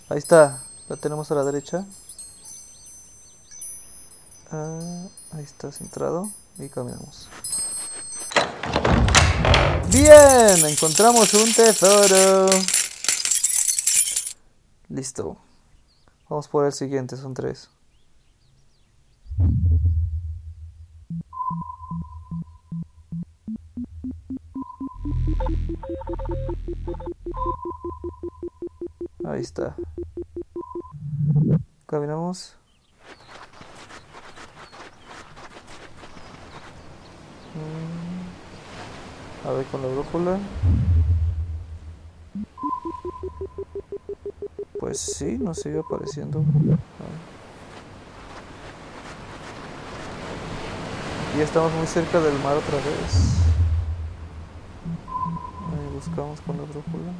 Ahí 0.09 0.19
está, 0.19 0.61
la 0.89 0.97
tenemos 0.97 1.31
a 1.31 1.37
la 1.37 1.45
derecha. 1.45 1.85
Ah, 4.52 5.07
ahí 5.33 5.45
está 5.45 5.71
centrado 5.71 6.28
y 6.59 6.69
caminamos. 6.69 7.28
Bien, 9.92 10.66
encontramos 10.66 11.33
un 11.35 11.52
tesoro. 11.52 12.49
Listo. 14.88 15.37
Vamos 16.28 16.49
por 16.49 16.66
el 16.66 16.73
siguiente, 16.73 17.16
son 17.16 17.35
tres. 17.35 17.71
Ahí 29.25 29.40
está. 29.40 29.76
Caminamos. 31.87 32.60
A 39.50 39.52
ver 39.52 39.66
con 39.66 39.83
la 39.83 39.88
brújula. 39.88 40.38
Pues 44.78 45.00
sí, 45.00 45.38
nos 45.40 45.59
sigue 45.59 45.80
apareciendo. 45.80 46.45
Y 51.35 51.38
ya 51.38 51.42
estamos 51.42 51.73
muy 51.73 51.88
cerca 51.88 52.21
del 52.21 52.38
mar 52.45 52.59
otra 52.59 52.76
vez. 52.76 53.38
Ahí 55.73 55.95
buscamos 55.97 56.40
con 56.42 56.57
la 56.57 56.62
brújula. 56.62 57.12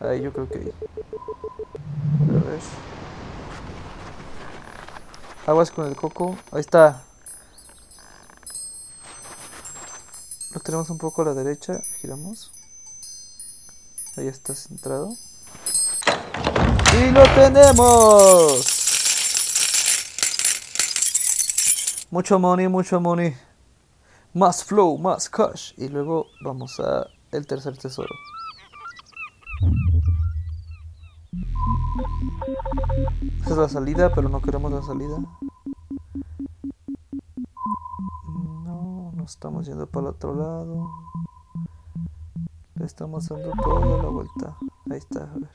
Ahí 0.00 0.20
yo 0.20 0.32
creo 0.32 0.48
que. 0.48 0.58
A 0.58 2.44
ver. 2.44 2.93
Aguas 5.46 5.70
con 5.70 5.86
el 5.86 5.94
coco. 5.94 6.38
Ahí 6.52 6.60
está. 6.60 7.02
Lo 10.54 10.60
tenemos 10.60 10.88
un 10.88 10.96
poco 10.96 11.20
a 11.20 11.26
la 11.26 11.34
derecha. 11.34 11.82
Giramos. 12.00 12.50
Ahí 14.16 14.26
está 14.26 14.54
centrado. 14.54 15.10
¡Y 16.96 17.10
lo 17.10 17.22
tenemos! 17.34 18.64
Mucho 22.10 22.38
money, 22.38 22.68
mucho 22.68 23.00
money. 23.00 23.36
Más 24.32 24.64
flow, 24.64 24.96
más 24.96 25.28
cash. 25.28 25.72
Y 25.76 25.88
luego 25.88 26.26
vamos 26.42 26.80
a 26.80 27.06
el 27.32 27.46
tercer 27.46 27.76
tesoro. 27.76 28.14
Esa 33.42 33.50
es 33.50 33.56
la 33.56 33.68
salida, 33.68 34.12
pero 34.14 34.28
no 34.28 34.40
queremos 34.40 34.72
la 34.72 34.82
salida. 34.82 35.18
No, 38.64 39.12
no 39.14 39.24
estamos 39.24 39.66
yendo 39.66 39.86
para 39.86 40.08
el 40.08 40.14
otro 40.14 40.34
lado. 40.34 40.90
Le 42.74 42.84
estamos 42.84 43.28
dando 43.28 43.52
toda 43.62 44.02
la 44.02 44.08
vuelta. 44.08 44.56
Ahí 44.90 44.98
está, 44.98 45.24
a 45.24 45.34
ver. 45.34 45.50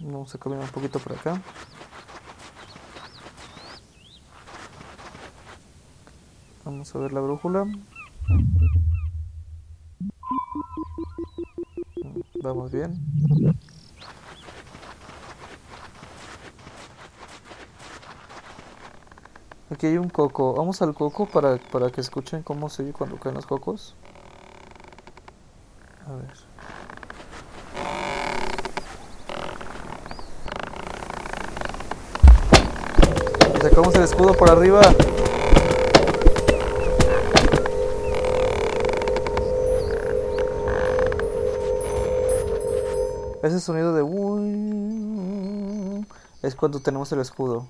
Vamos 0.00 0.34
a 0.34 0.38
caminar 0.38 0.64
un 0.64 0.70
poquito 0.70 0.98
por 0.98 1.12
acá. 1.12 1.40
Vamos 6.64 6.94
a 6.94 6.98
ver 6.98 7.12
la 7.12 7.20
brújula. 7.20 7.66
Vamos 12.42 12.72
bien. 12.72 13.00
Aquí 19.82 19.88
hay 19.88 19.98
un 19.98 20.10
coco. 20.10 20.54
Vamos 20.54 20.80
al 20.80 20.94
coco 20.94 21.26
para, 21.26 21.56
para 21.56 21.90
que 21.90 22.00
escuchen 22.00 22.44
cómo 22.44 22.68
se 22.68 22.84
oye 22.84 22.92
cuando 22.92 23.16
caen 23.18 23.34
los 23.34 23.46
cocos. 23.46 23.96
A 26.06 26.12
ver. 26.12 26.36
Sacamos 33.60 33.92
el 33.96 34.02
escudo 34.04 34.34
por 34.34 34.50
arriba. 34.52 34.82
Ese 43.42 43.58
sonido 43.58 43.92
de 43.94 44.02
es 46.44 46.54
cuando 46.54 46.78
tenemos 46.78 47.10
el 47.10 47.18
escudo. 47.18 47.66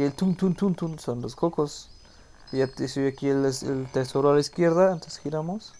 Y 0.00 0.02
el 0.02 0.14
tum 0.14 0.34
tum 0.34 0.54
tum 0.54 0.74
tum 0.74 0.96
son 0.96 1.20
los 1.20 1.36
cocos. 1.36 1.90
Y 2.52 2.56
ya 2.56 2.66
te 2.68 2.86
aquí 3.06 3.28
el, 3.28 3.44
el 3.44 3.86
tesoro 3.92 4.30
a 4.30 4.34
la 4.34 4.40
izquierda. 4.40 4.92
Entonces 4.92 5.18
giramos. 5.18 5.74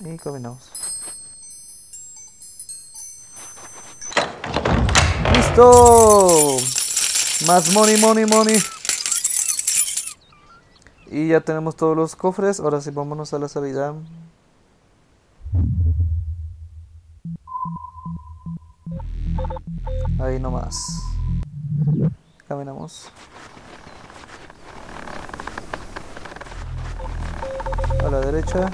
Y 0.00 0.18
caminamos. 0.18 0.70
¡Listo! 5.34 6.58
Más 7.46 7.72
money, 7.72 7.98
money, 8.02 8.26
money. 8.26 8.62
Y 11.06 11.28
ya 11.28 11.40
tenemos 11.40 11.74
todos 11.74 11.96
los 11.96 12.16
cofres. 12.16 12.60
Ahora 12.60 12.82
sí, 12.82 12.90
vámonos 12.90 13.32
a 13.32 13.38
la 13.38 13.48
salida. 13.48 13.94
Ahí 20.18 20.38
nomás. 20.40 21.00
Caminamos. 22.48 23.12
A 28.04 28.10
la 28.10 28.20
derecha. 28.20 28.70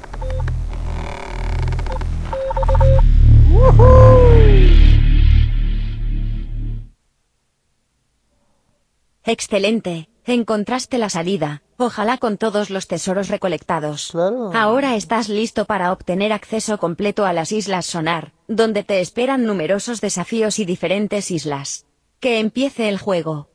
Excelente, 9.25 10.09
encontraste 10.25 10.99
la 10.99 11.09
salida, 11.09 11.63
ojalá 11.76 12.19
con 12.19 12.37
todos 12.38 12.71
los 12.71 12.87
tesoros 12.88 13.28
recolectados. 13.28 14.11
Claro. 14.12 14.52
Ahora 14.54 14.97
estás 14.97 15.28
listo 15.28 15.64
para 15.64 15.93
obtener 15.93 16.33
acceso 16.33 16.78
completo 16.78 17.25
a 17.26 17.33
las 17.33 17.52
Islas 17.52 17.87
Sonar, 17.87 18.33
donde 18.49 18.85
te 18.85 19.00
esperan 19.00 19.45
numerosos 19.45 20.00
desafíos 20.00 20.59
y 20.59 20.64
diferentes 20.64 21.31
islas. 21.31 21.87
Que 22.21 22.40
empiece 22.40 22.88
el 22.88 22.99
juego. 22.99 23.49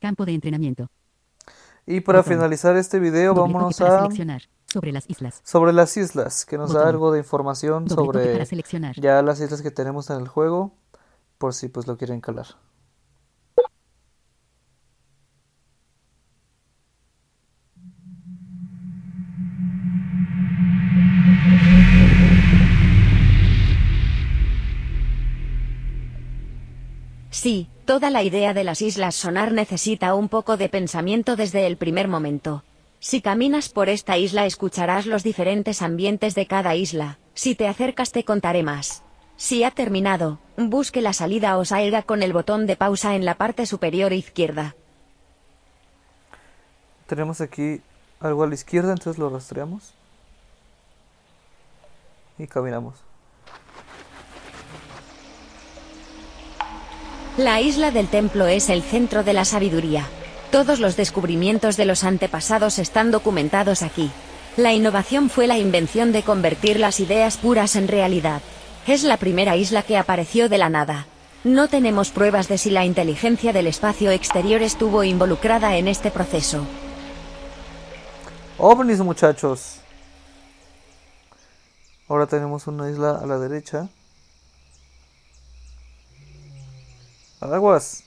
Campo 0.00 0.24
de 0.24 0.32
entrenamiento. 0.34 0.88
Y 1.86 2.00
para 2.00 2.20
Botón. 2.20 2.34
finalizar 2.34 2.76
este 2.76 2.98
video, 3.00 3.34
Doble 3.34 3.52
vámonos 3.52 3.80
a 3.80 4.00
seleccionar. 4.02 4.42
Sobre 4.72 4.92
las 4.92 5.10
islas. 5.10 5.40
sobre 5.44 5.72
las 5.72 5.96
islas, 5.96 6.44
que 6.46 6.56
nos 6.56 6.72
da 6.72 6.88
algo 6.88 7.10
de 7.10 7.18
información 7.18 7.86
Doble 7.86 8.04
sobre 8.04 8.32
para 8.32 8.44
seleccionar. 8.46 8.94
ya 9.00 9.20
las 9.22 9.40
islas 9.40 9.62
que 9.62 9.72
tenemos 9.72 10.08
en 10.10 10.20
el 10.20 10.28
juego, 10.28 10.72
por 11.38 11.54
si 11.54 11.66
pues 11.68 11.88
lo 11.88 11.96
quieren 11.96 12.20
calar. 12.20 12.46
Sí, 27.40 27.70
toda 27.86 28.10
la 28.10 28.22
idea 28.22 28.52
de 28.52 28.64
las 28.64 28.82
Islas 28.82 29.14
Sonar 29.14 29.52
necesita 29.52 30.14
un 30.14 30.28
poco 30.28 30.58
de 30.58 30.68
pensamiento 30.68 31.36
desde 31.36 31.66
el 31.66 31.78
primer 31.78 32.06
momento. 32.06 32.64
Si 32.98 33.22
caminas 33.22 33.70
por 33.70 33.88
esta 33.88 34.18
isla 34.18 34.44
escucharás 34.44 35.06
los 35.06 35.22
diferentes 35.22 35.80
ambientes 35.80 36.34
de 36.34 36.44
cada 36.44 36.74
isla, 36.74 37.18
si 37.32 37.54
te 37.54 37.66
acercas 37.66 38.12
te 38.12 38.24
contaré 38.24 38.62
más. 38.62 39.02
Si 39.38 39.64
ha 39.64 39.70
terminado, 39.70 40.38
busque 40.58 41.00
la 41.00 41.14
salida 41.14 41.56
o 41.56 41.64
salga 41.64 42.02
con 42.02 42.22
el 42.22 42.34
botón 42.34 42.66
de 42.66 42.76
pausa 42.76 43.14
en 43.14 43.24
la 43.24 43.36
parte 43.36 43.64
superior 43.64 44.12
izquierda. 44.12 44.76
Tenemos 47.06 47.40
aquí 47.40 47.80
algo 48.20 48.42
a 48.42 48.48
la 48.48 48.54
izquierda, 48.54 48.92
entonces 48.92 49.16
lo 49.16 49.30
rastreamos. 49.30 49.94
Y 52.36 52.46
caminamos. 52.46 52.96
La 57.36 57.60
isla 57.60 57.90
del 57.92 58.08
templo 58.08 58.46
es 58.46 58.68
el 58.68 58.82
centro 58.82 59.22
de 59.22 59.32
la 59.32 59.44
sabiduría. 59.44 60.04
Todos 60.50 60.80
los 60.80 60.96
descubrimientos 60.96 61.76
de 61.76 61.84
los 61.84 62.02
antepasados 62.02 62.78
están 62.78 63.12
documentados 63.12 63.82
aquí. 63.82 64.10
La 64.56 64.72
innovación 64.72 65.30
fue 65.30 65.46
la 65.46 65.56
invención 65.56 66.10
de 66.10 66.24
convertir 66.24 66.80
las 66.80 66.98
ideas 66.98 67.36
puras 67.36 67.76
en 67.76 67.86
realidad. 67.86 68.42
Es 68.86 69.04
la 69.04 69.16
primera 69.16 69.56
isla 69.56 69.82
que 69.82 69.96
apareció 69.96 70.48
de 70.48 70.58
la 70.58 70.68
nada. 70.68 71.06
No 71.44 71.68
tenemos 71.68 72.10
pruebas 72.10 72.48
de 72.48 72.58
si 72.58 72.68
la 72.68 72.84
inteligencia 72.84 73.52
del 73.52 73.68
espacio 73.68 74.10
exterior 74.10 74.60
estuvo 74.60 75.04
involucrada 75.04 75.76
en 75.76 75.86
este 75.86 76.10
proceso. 76.10 76.66
ovnis 78.58 78.98
muchachos 78.98 79.76
ahora 82.08 82.26
tenemos 82.26 82.66
una 82.66 82.90
isla 82.90 83.20
a 83.22 83.24
la 83.24 83.38
derecha 83.38 83.88
aguas 87.40 88.04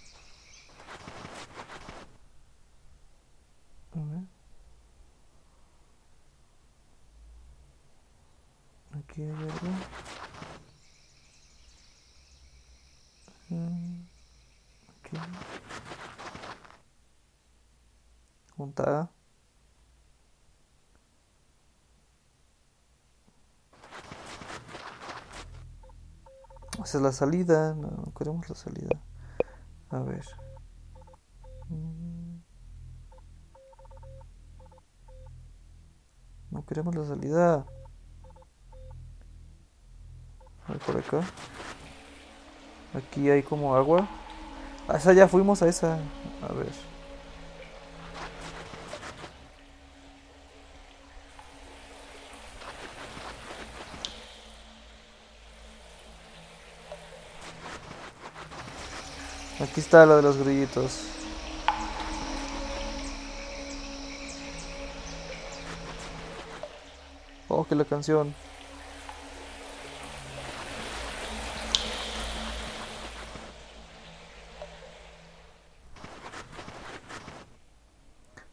aquí 8.96 9.22
hay 9.22 9.30
algo 9.30 10.04
Mm, 13.50 14.08
aquí 14.98 15.18
juntada 18.58 19.12
Esa 26.84 26.98
es 26.98 27.04
la 27.04 27.12
salida. 27.12 27.76
No 27.76 28.12
queremos 28.18 28.50
la 28.50 28.56
salida. 28.56 29.00
A 29.94 30.00
ver. 30.00 30.26
Mm. 31.70 32.42
No 36.50 36.66
queremos 36.66 36.96
la 36.96 37.06
salida. 37.06 37.66
A 40.66 40.72
ver 40.72 40.82
por 40.82 40.98
acá. 40.98 41.22
Aquí 42.96 43.30
hay 43.30 43.44
como 43.44 43.76
agua. 43.76 44.08
A 44.88 44.98
esa 44.98 45.14
ya 45.14 45.28
fuimos 45.28 45.62
a 45.62 45.68
esa. 45.68 46.00
A 46.42 46.54
ver. 46.54 46.93
Aquí 59.64 59.80
está 59.80 60.06
la 60.06 60.18
de 60.18 60.22
los 60.22 60.36
grillitos. 60.36 61.04
Oh, 67.48 67.64
que 67.64 67.74
la 67.74 67.86
canción. 67.86 68.36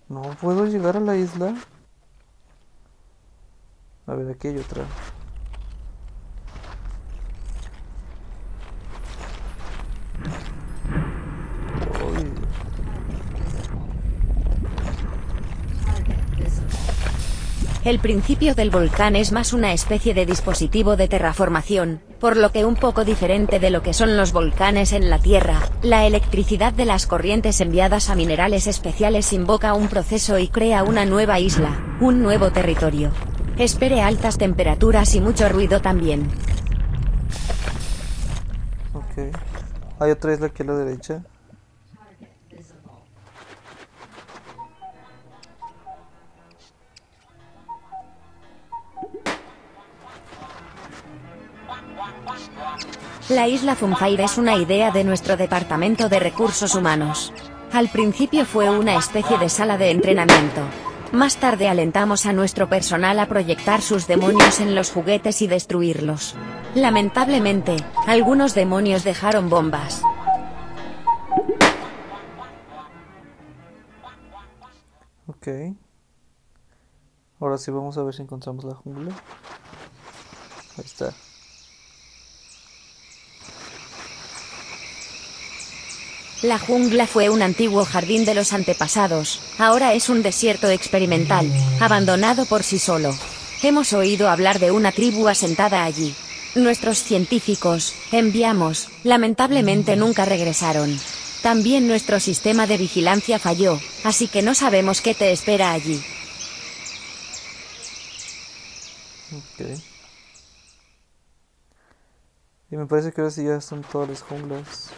No 0.09 0.23
puedo 0.41 0.67
llegar 0.67 0.97
a 0.97 1.01
la 1.01 1.17
isla. 1.17 1.57
A 4.07 4.15
ver, 4.15 4.31
aquí 4.31 4.47
hay 4.47 4.59
otra. 4.59 4.85
El 17.91 17.99
principio 17.99 18.55
del 18.55 18.71
volcán 18.71 19.17
es 19.17 19.33
más 19.33 19.53
una 19.53 19.73
especie 19.73 20.15
de 20.15 20.25
dispositivo 20.25 20.95
de 20.95 21.09
terraformación, 21.09 22.01
por 22.21 22.37
lo 22.37 22.53
que 22.53 22.65
un 22.65 22.77
poco 22.77 23.05
diferente 23.05 23.59
de 23.59 23.71
lo 23.71 23.83
que 23.83 23.95
son 23.95 24.17
los 24.17 24.33
volcanes 24.33 24.93
en 24.93 25.11
la 25.11 25.19
Tierra, 25.19 25.59
la 25.83 26.07
electricidad 26.07 26.73
de 26.73 26.85
las 26.85 27.09
corrientes 27.09 27.61
enviadas 27.61 28.09
a 28.09 28.15
minerales 28.15 28.69
especiales 28.69 29.33
invoca 29.33 29.75
un 29.75 29.89
proceso 29.89 30.39
y 30.39 30.47
crea 30.47 30.85
una 30.85 31.05
nueva 31.05 31.41
isla, 31.41 31.97
un 32.01 32.23
nuevo 32.23 32.53
territorio. 32.53 33.11
Espere 33.59 34.03
altas 34.03 34.39
temperaturas 34.39 35.13
y 35.17 35.21
mucho 35.21 35.49
ruido 35.49 35.83
también. 35.83 36.29
Ok. 38.95 39.37
Hay 39.99 40.13
otra 40.13 40.33
isla 40.33 40.47
aquí 40.47 40.63
a 40.63 40.67
la 40.67 40.77
derecha. 40.77 41.25
La 53.31 53.47
isla 53.47 53.77
Zumfire 53.77 54.25
es 54.25 54.39
una 54.39 54.57
idea 54.57 54.91
de 54.91 55.05
nuestro 55.05 55.37
Departamento 55.37 56.09
de 56.09 56.19
Recursos 56.19 56.75
Humanos. 56.75 57.33
Al 57.73 57.89
principio 57.89 58.45
fue 58.45 58.69
una 58.69 58.97
especie 58.97 59.39
de 59.39 59.49
sala 59.49 59.79
de 59.79 59.93
entrenamiento. 59.93 60.63
Más 61.13 61.37
tarde 61.37 61.69
alentamos 61.69 62.27
a 62.27 62.33
nuestro 62.33 62.69
personal 62.69 63.21
a 63.21 63.27
proyectar 63.27 63.83
sus 63.83 64.09
demonios 64.09 64.59
en 64.59 64.75
los 64.75 64.91
juguetes 64.91 65.43
y 65.43 65.47
destruirlos. 65.47 66.35
Lamentablemente, 66.75 67.77
algunos 68.09 68.57
demonios 68.57 69.05
dejaron 69.05 69.49
bombas. 69.49 70.03
Ok. 75.29 75.47
Ahora 77.39 77.59
sí 77.59 77.71
vamos 77.71 77.97
a 77.97 78.03
ver 78.03 78.13
si 78.13 78.23
encontramos 78.23 78.65
la 78.65 78.75
jungla. 78.75 79.15
Ahí 80.77 80.85
está. 80.85 81.15
La 86.43 86.59
jungla 86.59 87.07
fue 87.07 87.29
un 87.29 87.43
antiguo 87.43 87.85
jardín 87.85 88.25
de 88.25 88.35
los 88.35 88.55
antepasados, 88.55 89.43
ahora 89.59 89.93
es 89.93 90.09
un 90.09 90.23
desierto 90.23 90.71
experimental, 90.71 91.47
abandonado 91.81 92.47
por 92.47 92.63
sí 92.63 92.79
solo. 92.79 93.15
Hemos 93.63 93.93
oído 93.93 94.31
hablar 94.31 94.59
de 94.59 94.71
una 94.71 94.91
tribu 94.91 95.29
asentada 95.29 95.85
allí. 95.85 96.15
Nuestros 96.55 97.03
científicos, 97.03 97.95
enviamos, 98.11 98.89
lamentablemente 99.05 99.97
nunca 99.97 100.25
regresaron. 100.25 100.99
También 101.43 101.87
nuestro 101.87 102.19
sistema 102.21 102.67
de 102.67 102.79
vigilancia 102.79 103.39
falló, 103.39 103.79
así 104.03 104.27
que 104.27 104.41
no 104.41 104.55
sabemos 104.55 105.03
qué 105.03 105.15
te 105.15 105.33
espera 105.33 105.73
allí. 105.73 106.03
Ok. 109.37 109.79
Y 112.71 112.77
me 112.77 112.87
parece 112.87 113.13
que 113.13 113.21
ahora 113.21 113.31
sí 113.31 113.45
ya 113.45 113.61
son 113.61 113.83
todas 113.83 114.09
las 114.09 114.23
junglas. 114.23 114.91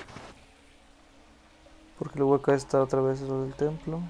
Porque 2.03 2.19
luego 2.19 2.35
acá 2.35 2.53
está 2.55 2.83
otra 2.83 3.01
vez 3.01 3.21
lo 3.21 3.43
del 3.43 3.55
templo. 3.55 4.01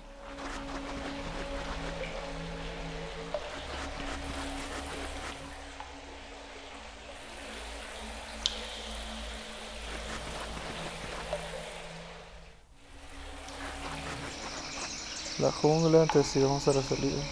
La 15.38 15.52
jungla, 15.52 16.04
entonces 16.04 16.32
sí, 16.32 16.42
vamos 16.42 16.66
a 16.68 16.72
la 16.72 16.82
salida. 16.82 17.22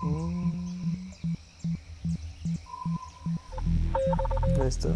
Mm. 0.00 1.12
Ahí 4.58 4.68
está. 4.68 4.88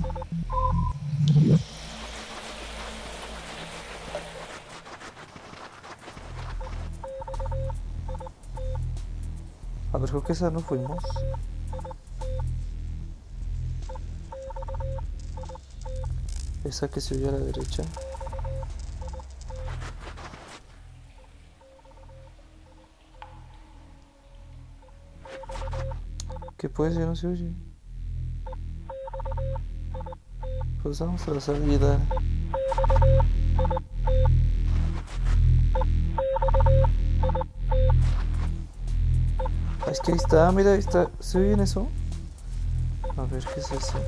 A 9.94 9.98
ver, 9.98 10.10
creo 10.10 10.24
que 10.24 10.32
esa 10.32 10.50
no 10.50 10.58
fuimos. 10.58 11.04
Esa 16.64 16.88
que 16.88 17.00
se 17.00 17.14
oye 17.14 17.28
a 17.28 17.30
la 17.30 17.38
derecha. 17.38 17.84
¿Qué 26.56 26.68
pues? 26.68 26.96
Ya 26.96 27.06
no 27.06 27.14
se 27.14 27.28
oye. 27.28 27.52
Pues 30.82 30.98
vamos 30.98 31.28
a 31.28 31.34
la 31.34 31.40
salida. 31.40 32.00
Ahí 40.14 40.18
está, 40.18 40.52
mira, 40.52 40.72
ahí 40.72 40.78
está. 40.78 41.10
¿Se 41.18 41.38
oye 41.38 41.52
en 41.52 41.60
eso? 41.60 41.88
A 43.16 43.22
ver, 43.22 43.44
¿qué 43.52 43.60
es 43.60 43.72
eso? 43.72 43.98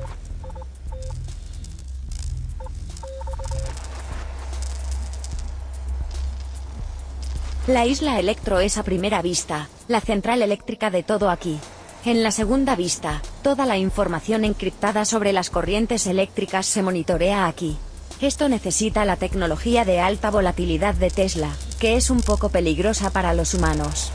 La 7.66 7.84
isla 7.84 8.20
Electro 8.20 8.60
es 8.60 8.78
a 8.78 8.84
primera 8.84 9.20
vista, 9.22 9.68
la 9.88 10.00
central 10.00 10.42
eléctrica 10.42 10.90
de 10.90 11.02
todo 11.02 11.30
aquí. 11.30 11.58
En 12.04 12.22
la 12.22 12.30
segunda 12.30 12.76
vista, 12.76 13.20
toda 13.42 13.66
la 13.66 13.76
información 13.76 14.44
encriptada 14.44 15.04
sobre 15.04 15.32
las 15.32 15.50
corrientes 15.50 16.06
eléctricas 16.06 16.66
se 16.66 16.84
monitorea 16.84 17.48
aquí. 17.48 17.76
Esto 18.20 18.48
necesita 18.48 19.04
la 19.04 19.16
tecnología 19.16 19.84
de 19.84 19.98
alta 19.98 20.30
volatilidad 20.30 20.94
de 20.94 21.10
Tesla, 21.10 21.50
que 21.80 21.96
es 21.96 22.08
un 22.08 22.22
poco 22.22 22.50
peligrosa 22.50 23.10
para 23.10 23.34
los 23.34 23.54
humanos. 23.54 24.12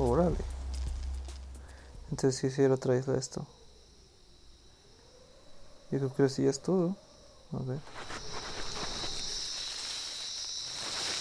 Órale. 0.00 0.36
Entonces 2.10 2.40
sí, 2.40 2.50
sí 2.50 2.62
era 2.62 2.74
otra 2.74 2.96
isla 2.96 3.18
esto. 3.18 3.46
Yo 5.90 5.98
creo 5.98 6.14
que 6.14 6.28
sí 6.28 6.46
es 6.46 6.60
todo. 6.60 6.96
A 7.52 7.62
ver. 7.66 7.78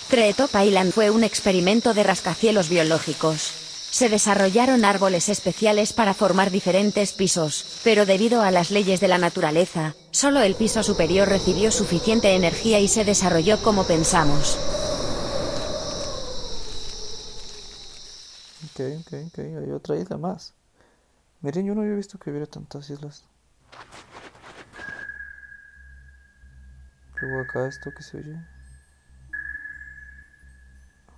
Treetop 0.10 0.50
Island 0.66 0.94
fue 0.94 1.10
un 1.10 1.24
experimento 1.24 1.94
de 1.94 2.04
rascacielos 2.04 2.70
biológicos. 2.70 3.42
Se 3.92 4.08
desarrollaron 4.08 4.86
árboles 4.86 5.28
especiales 5.30 5.94
para 5.94 6.14
formar 6.14 6.50
diferentes 6.50 7.12
pisos, 7.12 7.80
pero 7.84 8.06
debido 8.06 8.42
a 8.42 8.52
las 8.52 8.72
leyes 8.72 9.02
de 9.02 9.08
la 9.08 9.18
naturaleza, 9.18 9.96
solo 10.12 10.42
el 10.42 10.56
piso 10.56 10.84
superior 10.84 11.28
recibió 11.28 11.72
suficiente 11.72 12.34
energía 12.34 12.80
y 12.80 12.88
se 12.88 13.04
desarrolló 13.04 13.62
como 13.62 13.84
pensamos. 13.84 14.58
Ok, 18.80 18.86
ok, 19.02 19.14
ok. 19.28 19.40
Hay 19.40 19.72
otra 19.72 19.98
isla 19.98 20.18
más. 20.18 20.54
Miren, 21.42 21.66
yo 21.66 21.76
no 21.76 21.82
había 21.82 21.96
visto 21.96 22.18
que 22.18 22.30
hubiera 22.30 22.46
tantas 22.46 22.90
islas. 22.90 23.26
Luego 27.22 27.42
acá 27.42 27.68
esto 27.68 27.92
que 27.94 28.04
se 28.04 28.18
oye. 28.18 28.36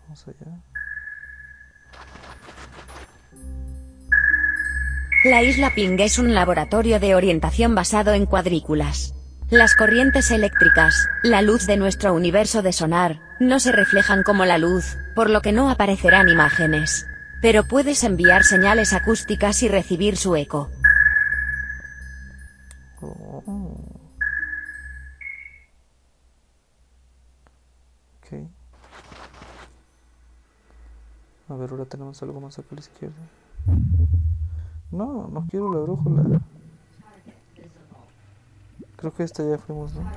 Vamos 0.03 0.27
allá. 0.27 0.63
La 5.23 5.43
isla 5.43 5.71
Ping 5.75 5.99
es 5.99 6.17
un 6.17 6.33
laboratorio 6.33 6.99
de 6.99 7.13
orientación 7.13 7.75
basado 7.75 8.13
en 8.13 8.25
cuadrículas. 8.25 9.13
Las 9.51 9.75
corrientes 9.75 10.31
eléctricas, 10.31 10.95
la 11.21 11.43
luz 11.43 11.67
de 11.67 11.77
nuestro 11.77 12.15
universo 12.15 12.63
de 12.63 12.73
sonar, 12.73 13.19
no 13.39 13.59
se 13.59 13.71
reflejan 13.71 14.23
como 14.23 14.45
la 14.45 14.57
luz, 14.57 14.97
por 15.13 15.29
lo 15.29 15.41
que 15.41 15.51
no 15.51 15.69
aparecerán 15.69 16.27
imágenes. 16.29 17.05
Pero 17.41 17.63
puedes 17.63 18.03
enviar 18.03 18.43
señales 18.43 18.93
acústicas 18.93 19.63
y 19.63 19.67
recibir 19.67 20.15
su 20.15 20.35
eco. 20.35 20.69
Oh. 23.01 23.73
Ok. 28.19 28.47
A 31.49 31.55
ver, 31.55 31.71
ahora 31.71 31.85
tenemos 31.85 32.21
algo 32.21 32.39
más 32.39 32.59
acá 32.59 32.67
a 32.71 32.75
la 32.75 32.81
izquierda. 32.81 33.15
No, 34.91 35.27
no 35.27 35.47
quiero 35.49 35.73
la 35.73 35.79
brújula. 35.79 36.41
Creo 38.97 39.13
que 39.15 39.23
esta 39.23 39.43
ya 39.43 39.57
fuimos, 39.57 39.93
¿no? 39.95 40.11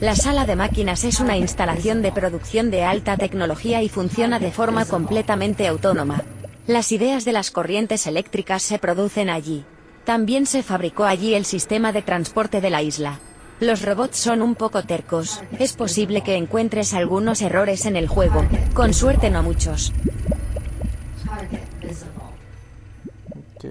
La 0.00 0.16
sala 0.16 0.44
de 0.44 0.56
máquinas 0.56 1.04
es 1.04 1.20
una 1.20 1.36
instalación 1.36 2.02
de 2.02 2.12
producción 2.12 2.70
de 2.70 2.84
alta 2.84 3.16
tecnología 3.16 3.82
y 3.82 3.88
funciona 3.88 4.38
de 4.38 4.50
forma 4.50 4.84
completamente 4.84 5.66
autónoma. 5.66 6.22
Las 6.66 6.92
ideas 6.92 7.24
de 7.24 7.32
las 7.32 7.50
corrientes 7.50 8.06
eléctricas 8.06 8.62
se 8.62 8.78
producen 8.78 9.30
allí. 9.30 9.64
También 10.04 10.46
se 10.46 10.62
fabricó 10.62 11.04
allí 11.04 11.34
el 11.34 11.44
sistema 11.44 11.92
de 11.92 12.02
transporte 12.02 12.60
de 12.60 12.70
la 12.70 12.82
isla. 12.82 13.20
Los 13.60 13.82
robots 13.82 14.16
son 14.16 14.42
un 14.42 14.56
poco 14.56 14.82
tercos, 14.82 15.40
es 15.58 15.74
posible 15.74 16.22
que 16.22 16.36
encuentres 16.36 16.92
algunos 16.92 17.40
errores 17.40 17.86
en 17.86 17.96
el 17.96 18.08
juego, 18.08 18.44
con 18.74 18.92
suerte 18.92 19.30
no 19.30 19.42
muchos. 19.42 19.92
Ok. 23.30 23.64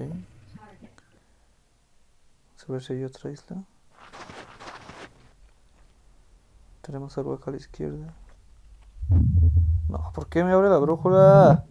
Vamos 2.66 2.68
a 2.68 2.72
ver 2.72 2.82
si 2.82 2.92
hay 2.94 3.04
otra 3.04 3.30
isla. 3.30 3.64
Tenemos 6.84 7.16
algo 7.16 7.32
acá 7.32 7.44
a 7.46 7.52
la 7.52 7.56
izquierda. 7.56 8.14
No, 9.88 10.10
¿por 10.14 10.28
qué 10.28 10.44
me 10.44 10.52
abre 10.52 10.68
la 10.68 10.76
brújula? 10.76 11.64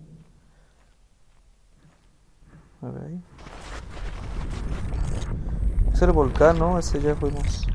A 2.81 2.89
ver 2.89 3.03
ahí. 3.03 3.23
Es 5.93 6.01
el 6.01 6.11
volcán, 6.13 6.57
¿no? 6.57 6.79
Ese 6.79 6.99
ya 6.99 7.13
fuimos. 7.13 7.67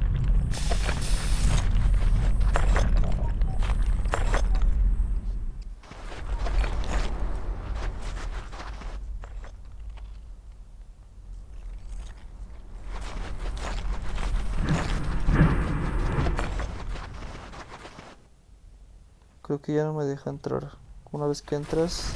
Ya 19.74 19.85
no 19.85 19.94
me 19.94 20.04
deja 20.04 20.31
entrar. 20.31 20.72
Una 21.12 21.26
vez 21.26 21.42
que 21.42 21.57
entras... 21.57 22.14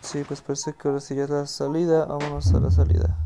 Sí, 0.00 0.24
pues 0.28 0.42
parece 0.42 0.74
que 0.74 0.88
ahora 0.88 1.00
sí 1.00 1.14
ya 1.14 1.24
es 1.24 1.30
la 1.30 1.46
salida. 1.46 2.04
Vámonos 2.04 2.52
a 2.52 2.60
la 2.60 2.70
salida. 2.70 3.16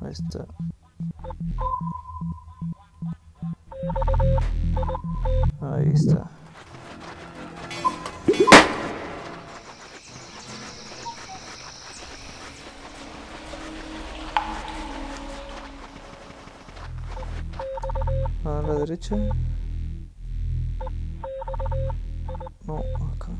Ahí 0.00 0.10
está. 0.10 0.46
Ahí 5.60 5.88
está. 5.94 6.29
No, 22.66 22.84
acá. 23.12 23.32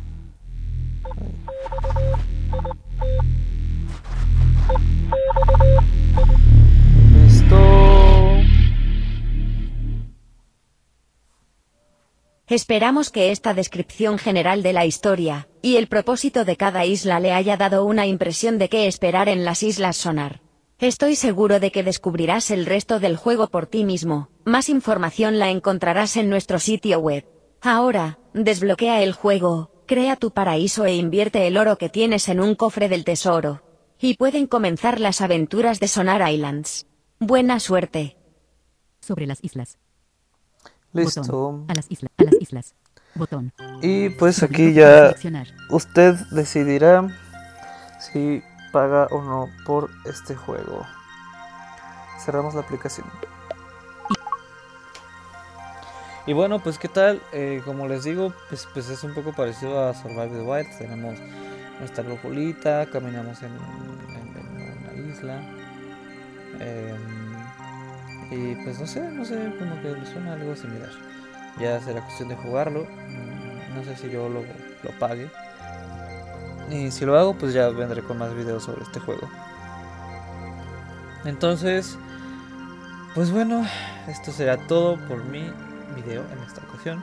Esperamos 12.47 13.11
que 13.11 13.31
esta 13.31 13.55
descripción 13.55 14.19
general 14.19 14.65
de 14.65 14.73
la 14.73 14.85
historia, 14.85 15.47
y 15.63 15.77
el 15.77 15.87
propósito 15.87 16.45
de 16.45 16.57
cada 16.57 16.85
isla 16.85 17.21
le 17.21 17.33
haya 17.33 17.57
dado 17.57 17.85
una 17.85 18.07
impresión 18.07 18.59
de 18.59 18.69
qué 18.69 18.89
esperar 18.89 19.29
en 19.29 19.45
las 19.45 19.63
Islas 19.63 19.97
Sonar. 19.97 20.40
Estoy 20.81 21.15
seguro 21.15 21.61
de 21.61 21.71
que 21.71 21.83
descubrirás 21.83 22.51
el 22.51 22.65
resto 22.65 23.01
del 23.01 23.19
juego 23.19 23.49
por 23.49 23.67
ti 23.67 23.85
mismo, 23.85 24.31
más 24.47 24.71
información 24.71 25.39
la 25.39 25.51
encontrarás 25.51 26.17
en 26.17 26.31
nuestro 26.31 26.59
sitio 26.59 27.01
web. 27.01 27.27
Ahora, 27.61 28.19
desbloquea 28.33 29.03
el 29.03 29.13
juego, 29.13 29.71
crea 29.87 30.17
tu 30.17 30.31
paraíso 30.31 30.87
e 30.87 30.95
invierte 30.95 31.47
el 31.47 31.59
oro 31.59 31.77
que 31.77 31.91
tienes 31.91 32.31
en 32.31 32.41
un 32.41 32.55
cofre 32.55 32.89
del 32.89 33.05
tesoro. 33.05 33.63
Y 34.01 34.15
pueden 34.15 34.47
comenzar 34.47 35.01
las 35.01 35.21
aventuras 35.21 35.81
de 35.81 35.89
Sonar 35.89 36.27
Islands. 36.33 36.87
Buena 37.19 37.61
suerte. 37.61 38.17
Sobre 39.01 39.27
las 39.27 39.45
islas. 39.45 39.77
Listo. 40.95 41.21
Botón. 41.21 41.67
A 41.69 41.75
las 41.75 41.91
islas. 41.91 42.11
A 42.17 42.23
las 42.23 42.35
islas. 42.41 42.75
Botón. 43.15 43.53
Y 43.83 44.09
pues 44.09 44.43
aquí 44.43 44.73
ya 44.73 45.15
usted 45.69 46.15
decidirá 46.31 47.07
si 47.99 48.43
paga 48.73 49.07
o 49.11 49.23
no 49.23 49.49
por 49.65 49.91
este 50.05 50.35
juego. 50.37 50.87
Cerramos 52.25 52.55
la 52.55 52.61
aplicación. 52.61 53.07
Y 56.27 56.33
bueno, 56.33 56.59
pues 56.61 56.79
qué 56.79 56.89
tal, 56.89 57.21
Eh, 57.33 57.63
como 57.65 57.89
les 57.89 58.05
digo, 58.05 58.33
pues, 58.49 58.69
pues 58.73 58.89
es 58.91 59.03
un 59.05 59.15
poco 59.15 59.33
parecido 59.33 59.89
a 59.89 59.95
Survive 59.95 60.29
the 60.29 60.43
Wild. 60.43 60.79
Tenemos 60.79 61.19
nuestra 61.79 62.05
brújulita, 62.05 62.87
caminamos 62.93 63.43
en, 63.43 63.53
una 63.53 64.93
isla. 65.11 65.41
em, 66.61 67.31
y 68.31 68.55
pues 68.63 68.79
no 68.79 68.87
sé, 68.87 69.01
no 69.11 69.25
sé, 69.25 69.53
como 69.59 69.81
que 69.83 70.07
suena 70.07 70.35
algo 70.35 70.55
similar. 70.55 70.91
Ya 71.59 71.81
será 71.81 72.01
cuestión 72.03 72.29
de 72.29 72.37
jugarlo. 72.37 72.85
mm, 72.85 73.75
No 73.75 73.85
sé 73.85 73.97
si 73.97 74.11
yo 74.11 74.29
lo, 74.29 74.43
lo 74.83 74.99
pague. 74.99 75.31
Y 76.71 76.91
si 76.91 77.05
lo 77.05 77.19
hago, 77.19 77.35
pues 77.35 77.53
ya 77.53 77.69
vendré 77.69 78.03
con 78.03 78.19
más 78.19 78.35
videos 78.35 78.65
sobre 78.65 78.83
este 78.83 79.01
juego. 79.01 79.29
Entonces, 81.25 81.99
pues 83.15 83.31
bueno, 83.31 83.67
esto 84.09 84.33
será 84.33 84.57
todo 84.57 84.97
por 85.09 85.25
mi 85.25 85.51
video 85.97 86.23
en 86.33 86.39
esta 86.47 86.63
ocasión. 86.69 87.03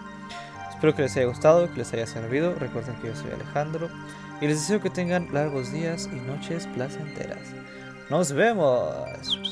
Espero 0.70 0.96
que 0.96 1.02
les 1.02 1.18
haya 1.18 1.28
gustado, 1.28 1.70
que 1.72 1.80
les 1.80 1.94
haya 1.94 2.08
servido. 2.08 2.56
Recuerden 2.56 2.96
que 2.96 3.08
yo 3.08 3.16
soy 3.16 3.32
Alejandro 3.32 3.90
y 4.40 4.48
les 4.48 4.60
deseo 4.60 4.80
que 4.80 4.90
tengan 4.90 5.34
largos 5.34 5.72
días 5.72 6.10
y 6.12 6.16
noches 6.16 6.68
placenteras. 6.68 7.40
Nos 8.10 8.32
vemos. 8.32 9.47